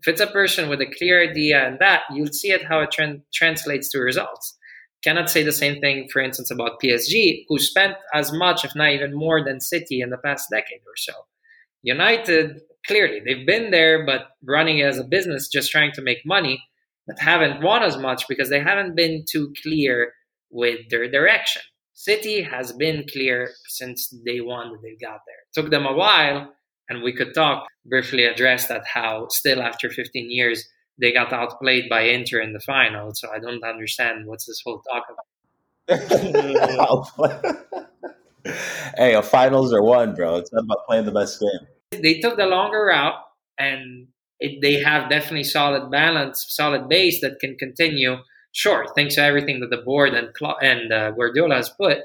If 0.00 0.08
it's 0.08 0.20
a 0.20 0.26
person 0.26 0.68
with 0.68 0.80
a 0.80 0.92
clear 0.98 1.22
idea 1.22 1.66
and 1.66 1.78
that, 1.78 2.02
you'll 2.12 2.32
see 2.32 2.50
it 2.50 2.64
how 2.64 2.80
it 2.80 2.90
tran- 2.90 3.22
translates 3.32 3.88
to 3.90 3.98
results. 3.98 4.56
Cannot 5.02 5.30
say 5.30 5.42
the 5.42 5.52
same 5.52 5.80
thing, 5.80 6.08
for 6.12 6.20
instance, 6.20 6.50
about 6.50 6.80
PSG, 6.82 7.44
who 7.48 7.58
spent 7.58 7.94
as 8.12 8.32
much, 8.32 8.64
if 8.64 8.74
not 8.74 8.90
even 8.90 9.14
more, 9.14 9.44
than 9.44 9.60
City 9.60 10.00
in 10.00 10.10
the 10.10 10.18
past 10.18 10.48
decade 10.50 10.80
or 10.86 10.96
so. 10.96 11.12
United, 11.82 12.60
clearly, 12.86 13.20
they've 13.24 13.46
been 13.46 13.70
there, 13.70 14.04
but 14.06 14.28
running 14.42 14.80
as 14.80 14.98
a 14.98 15.04
business, 15.04 15.48
just 15.48 15.70
trying 15.70 15.92
to 15.92 16.02
make 16.02 16.24
money, 16.24 16.62
but 17.06 17.18
haven't 17.18 17.62
won 17.62 17.82
as 17.82 17.98
much 17.98 18.26
because 18.28 18.48
they 18.48 18.60
haven't 18.60 18.96
been 18.96 19.24
too 19.30 19.52
clear 19.62 20.12
with 20.50 20.88
their 20.88 21.10
direction. 21.10 21.62
City 22.04 22.42
has 22.42 22.70
been 22.72 23.06
clear 23.10 23.50
since 23.66 24.08
day 24.26 24.40
one 24.42 24.72
that 24.72 24.82
they 24.82 24.94
got 25.00 25.20
there. 25.26 25.42
Took 25.54 25.70
them 25.70 25.86
a 25.86 25.94
while, 25.94 26.52
and 26.90 27.02
we 27.02 27.14
could 27.14 27.32
talk 27.32 27.66
briefly 27.86 28.24
address 28.24 28.66
that 28.68 28.84
how 28.92 29.28
still 29.30 29.62
after 29.62 29.88
15 29.88 30.30
years 30.30 30.68
they 31.00 31.14
got 31.14 31.32
outplayed 31.32 31.88
by 31.88 32.02
Inter 32.02 32.40
in 32.42 32.52
the 32.52 32.60
final. 32.60 33.12
So 33.14 33.30
I 33.34 33.38
don't 33.38 33.64
understand 33.64 34.26
what's 34.26 34.44
this 34.44 34.60
whole 34.62 34.82
talk 34.82 35.04
about. 35.08 35.24
hey, 38.98 39.14
a 39.14 39.22
finals 39.22 39.72
are 39.72 39.82
won, 39.82 40.14
bro. 40.14 40.36
It's 40.36 40.52
not 40.52 40.64
about 40.64 40.84
playing 40.86 41.06
the 41.06 41.12
best 41.12 41.40
game. 41.40 42.02
they 42.02 42.20
took 42.20 42.36
the 42.36 42.46
longer 42.46 42.84
route 42.84 43.14
and 43.58 44.08
it, 44.40 44.60
they 44.60 44.74
have 44.74 45.08
definitely 45.08 45.44
solid 45.44 45.90
balance, 45.90 46.44
solid 46.50 46.86
base 46.86 47.22
that 47.22 47.38
can 47.40 47.56
continue. 47.56 48.16
Sure, 48.54 48.86
thanks 48.94 49.16
to 49.16 49.22
everything 49.22 49.58
that 49.60 49.70
the 49.70 49.82
board 49.82 50.14
and 50.14 50.32
Cla- 50.32 50.56
and 50.62 50.92
uh, 50.92 51.10
Guardiola 51.10 51.56
has 51.56 51.70
put, 51.70 51.98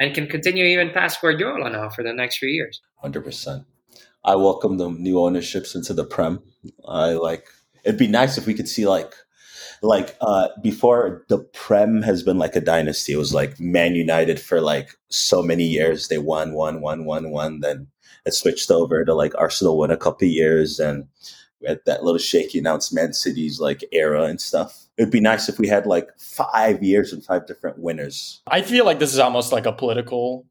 and 0.00 0.12
can 0.12 0.26
continue 0.26 0.64
even 0.64 0.90
past 0.90 1.20
Guardiola 1.20 1.70
now 1.70 1.88
for 1.88 2.02
the 2.02 2.12
next 2.12 2.38
few 2.38 2.48
years. 2.48 2.82
Hundred 2.96 3.22
percent. 3.22 3.64
I 4.24 4.34
welcome 4.34 4.76
the 4.76 4.90
new 4.90 5.20
ownerships 5.20 5.76
into 5.76 5.94
the 5.94 6.04
Prem. 6.04 6.42
I 6.88 7.12
like. 7.12 7.46
It'd 7.84 7.96
be 7.96 8.08
nice 8.08 8.36
if 8.36 8.44
we 8.44 8.54
could 8.54 8.68
see 8.68 8.88
like, 8.88 9.14
like 9.82 10.16
uh 10.20 10.48
before 10.62 11.24
the 11.28 11.38
Prem 11.38 12.02
has 12.02 12.24
been 12.24 12.38
like 12.38 12.56
a 12.56 12.60
dynasty. 12.60 13.12
It 13.12 13.18
was 13.18 13.32
like 13.32 13.60
Man 13.60 13.94
United 13.94 14.40
for 14.40 14.60
like 14.60 14.88
so 15.10 15.44
many 15.44 15.64
years. 15.64 16.08
They 16.08 16.18
won, 16.18 16.54
won, 16.54 16.80
won, 16.80 17.04
won, 17.04 17.30
won. 17.30 17.60
Then 17.60 17.86
it 18.26 18.34
switched 18.34 18.68
over 18.68 19.04
to 19.04 19.14
like 19.14 19.34
Arsenal 19.38 19.78
won 19.78 19.92
a 19.92 19.96
couple 19.96 20.26
years, 20.26 20.80
and 20.80 21.06
we 21.64 21.70
had 21.70 21.80
that 21.86 22.04
little 22.04 22.18
shaky 22.18 22.58
announced 22.58 22.92
Man 22.92 23.12
City's 23.12 23.58
like 23.58 23.84
era 23.92 24.24
and 24.24 24.40
stuff. 24.40 24.86
It'd 24.96 25.10
be 25.10 25.20
nice 25.20 25.48
if 25.48 25.58
we 25.58 25.66
had 25.66 25.86
like 25.86 26.08
five 26.18 26.82
years 26.82 27.12
and 27.12 27.24
five 27.24 27.46
different 27.46 27.78
winners. 27.78 28.42
I 28.46 28.62
feel 28.62 28.84
like 28.84 28.98
this 28.98 29.12
is 29.12 29.18
almost 29.18 29.50
like 29.50 29.66
a 29.66 29.72
political 29.72 30.46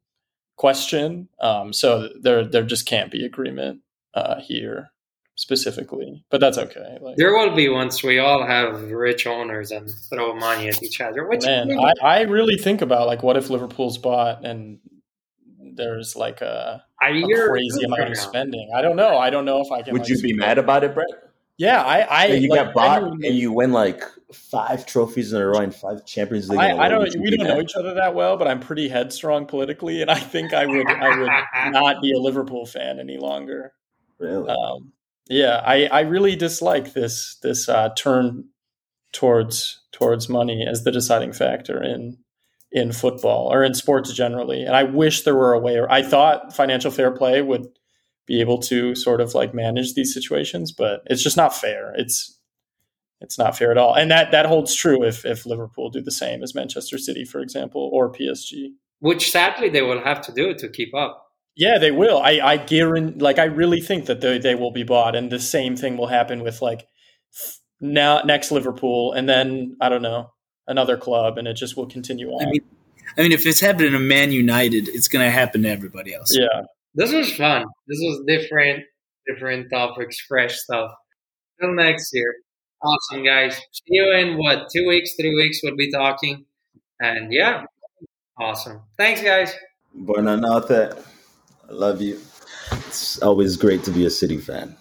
question. 0.58 1.30
Um, 1.40 1.72
so 1.72 2.10
there 2.20 2.46
there 2.46 2.64
just 2.64 2.86
can't 2.86 3.12
be 3.12 3.26
agreement 3.26 3.82
uh, 4.14 4.42
here 4.42 4.92
specifically, 5.36 6.24
but 6.30 6.42
that's 6.42 6.58
okay. 6.58 6.98
Like, 7.00 7.16
There 7.18 7.34
will 7.34 7.56
be 7.56 7.70
once 7.70 8.04
we 8.04 8.20
all 8.20 8.46
have 8.46 8.82
rich 8.92 9.26
owners 9.26 9.72
and 9.72 9.90
throw 10.10 10.36
money 10.36 10.68
at 10.68 10.82
each 10.84 11.00
other. 11.00 11.28
Which 11.28 11.46
man, 11.46 11.72
I, 11.80 11.94
I 12.02 12.22
really 12.22 12.58
think 12.58 12.82
about 12.82 13.08
like 13.08 13.24
what 13.24 13.38
if 13.38 13.50
Liverpool's 13.50 13.98
bought 13.98 14.46
and 14.46 14.80
there's 15.76 16.16
like 16.16 16.42
a, 16.42 16.84
a 17.02 17.08
a 17.08 17.14
year 17.14 17.50
crazy 17.50 17.84
amount 17.84 18.12
of 18.12 18.18
spending. 18.18 18.72
I 18.76 18.82
don't 18.82 18.96
know. 18.96 19.18
I 19.18 19.30
don't 19.30 19.46
know 19.46 19.62
if 19.62 19.72
I 19.72 19.82
can. 19.82 19.94
Would 19.94 20.04
like, 20.04 20.10
you 20.10 20.22
be 20.22 20.34
mad 20.34 20.58
about 20.58 20.84
it, 20.84 20.94
Brett? 20.94 21.08
Yeah, 21.58 21.82
I. 21.84 22.24
I 22.24 22.28
Hey, 22.28 22.38
you 22.40 22.50
like, 22.50 22.66
get 22.66 22.74
bought 22.74 23.00
genuinely- 23.02 23.28
and 23.28 23.38
you 23.38 23.52
win 23.52 23.72
like 23.72 24.04
five 24.34 24.86
trophies 24.86 25.34
in 25.34 25.42
a 25.42 25.46
row 25.46 25.60
and 25.60 25.74
five 25.74 26.06
Champions 26.06 26.50
League. 26.50 26.60
in 26.60 26.66
a 26.66 26.76
I. 26.76 26.86
I 26.86 26.90
don't. 26.90 27.00
Would 27.00 27.20
We 27.20 27.38
don't 27.38 27.48
know 27.48 27.62
each 27.62 27.76
other 27.76 27.94
that 27.96 28.16
well, 28.16 28.38
but 28.38 28.48
I'm 28.48 28.60
pretty 28.60 28.90
headstrong 28.90 29.46
politically, 29.46 30.02
and 30.02 30.10
I 30.10 30.20
think 30.20 30.54
I 30.54 30.66
would. 30.66 30.88
I 30.88 31.18
would 31.18 31.30
not 31.72 32.02
be 32.02 32.12
a 32.14 32.20
Liverpool 32.20 32.66
fan 32.66 33.00
any 33.00 33.18
longer. 33.18 33.74
Really? 34.20 34.50
Um, 34.50 34.94
yeah, 35.30 35.62
I, 35.66 35.86
I 35.86 36.02
really 36.02 36.36
dislike 36.36 36.94
this 36.94 37.38
this 37.44 37.70
uh, 37.70 37.90
turn 37.96 38.46
towards 39.12 39.80
towards 39.92 40.28
money 40.28 40.66
as 40.70 40.84
the 40.84 40.92
deciding 40.92 41.34
factor 41.34 41.82
in 41.82 42.18
in 42.74 42.92
football 42.92 43.54
or 43.54 43.64
in 43.64 43.76
sports 43.76 44.12
generally. 44.12 44.64
And 44.64 44.76
I 44.76 44.84
wish 44.84 45.22
there 45.22 45.36
were 45.36 45.54
a 45.54 45.60
way. 45.60 45.78
Or 45.78 45.90
I 45.90 46.02
thought 46.02 46.56
financial 46.56 46.92
fair 46.92 47.12
play 47.12 47.42
would 47.42 47.68
be 48.26 48.42
able 48.42 48.58
to 48.58 48.96
sort 48.96 49.22
of 49.22 49.36
like 49.36 49.54
manage 49.54 49.94
these 49.94 50.14
situations, 50.14 50.72
but 50.72 51.02
it's 51.06 51.24
just 51.24 51.38
not 51.38 51.56
fair. 51.56 51.94
It's 51.96 52.40
it's 53.22 53.38
not 53.38 53.56
fair 53.56 53.72
at 53.72 53.78
all. 53.78 53.94
And 53.94 54.10
that 54.12 54.32
that 54.32 54.48
holds 54.48 54.74
true 54.74 55.04
if 55.04 55.24
if 55.24 55.46
Liverpool 55.46 55.92
do 55.92 56.02
the 56.02 56.12
same 56.12 56.42
as 56.42 56.56
Manchester 56.56 56.98
City, 56.98 57.24
for 57.24 57.40
example, 57.40 57.90
or 57.94 58.12
PSG. 58.12 58.72
Which 59.00 59.32
sadly 59.32 59.70
they 59.70 59.84
will 59.84 60.04
have 60.04 60.22
to 60.22 60.32
do 60.32 60.56
to 60.56 60.68
keep 60.68 60.96
up. 60.96 61.28
Yeah, 61.56 61.78
they 61.78 61.92
will. 61.92 62.18
I, 62.18 62.40
I 62.44 62.58
guarantee, 62.58 63.20
like, 63.20 63.38
I 63.38 63.44
really 63.44 63.80
think 63.80 64.08
that 64.08 64.22
they, 64.22 64.40
they 64.40 64.56
will 64.56 64.72
be 64.72 64.82
bought, 64.82 65.16
and 65.16 65.32
the 65.32 65.40
same 65.40 65.76
thing 65.76 65.98
will 65.98 66.08
happen 66.08 66.42
with 66.42 66.64
like 66.64 66.88
now 67.80 68.22
next 68.22 68.52
Liverpool, 68.52 69.14
and 69.14 69.30
then 69.30 69.78
I 69.80 69.90
don't 69.90 70.02
know 70.02 70.33
another 70.68 70.98
club, 70.98 71.38
and 71.38 71.48
it 71.48 71.54
just 71.56 71.76
will 71.78 71.88
continue 71.88 72.30
on. 72.32 72.46
I 72.48 72.50
mean, 72.52 72.62
I 73.18 73.22
mean, 73.22 73.32
if 73.32 73.46
it's 73.46 73.60
happening 73.60 73.92
to 73.92 74.00
Man 74.00 74.32
United, 74.32 74.88
it's 74.90 75.08
going 75.08 75.26
to 75.26 75.32
happen 75.32 75.64
to 75.64 75.70
everybody 75.70 76.14
else. 76.14 76.36
yeah, 76.36 76.64
This 76.96 77.12
was 77.12 77.32
fun. 77.36 77.66
This 77.88 78.00
was 78.02 78.24
different, 78.28 78.84
different 79.28 79.70
topics, 79.72 80.20
fresh 80.22 80.56
stuff. 80.56 80.92
Till 81.60 81.74
next 81.74 82.10
year. 82.14 82.34
Awesome, 82.82 83.24
guys. 83.24 83.56
See 83.56 83.84
you 83.90 84.12
in 84.14 84.38
what, 84.38 84.68
two 84.76 84.88
weeks, 84.88 85.12
three 85.20 85.34
weeks, 85.36 85.60
we'll 85.64 85.76
be 85.76 85.92
talking. 85.92 86.46
And 87.00 87.32
yeah, 87.32 87.64
awesome. 88.40 88.82
Thanks, 88.98 89.22
guys. 89.22 89.54
Buonanotte. 89.98 91.02
I 91.70 91.72
love 91.72 92.02
you. 92.02 92.20
It's 92.88 93.22
always 93.22 93.56
great 93.58 93.84
to 93.84 93.92
be 93.92 94.06
a 94.06 94.10
City 94.10 94.38
fan. 94.38 94.76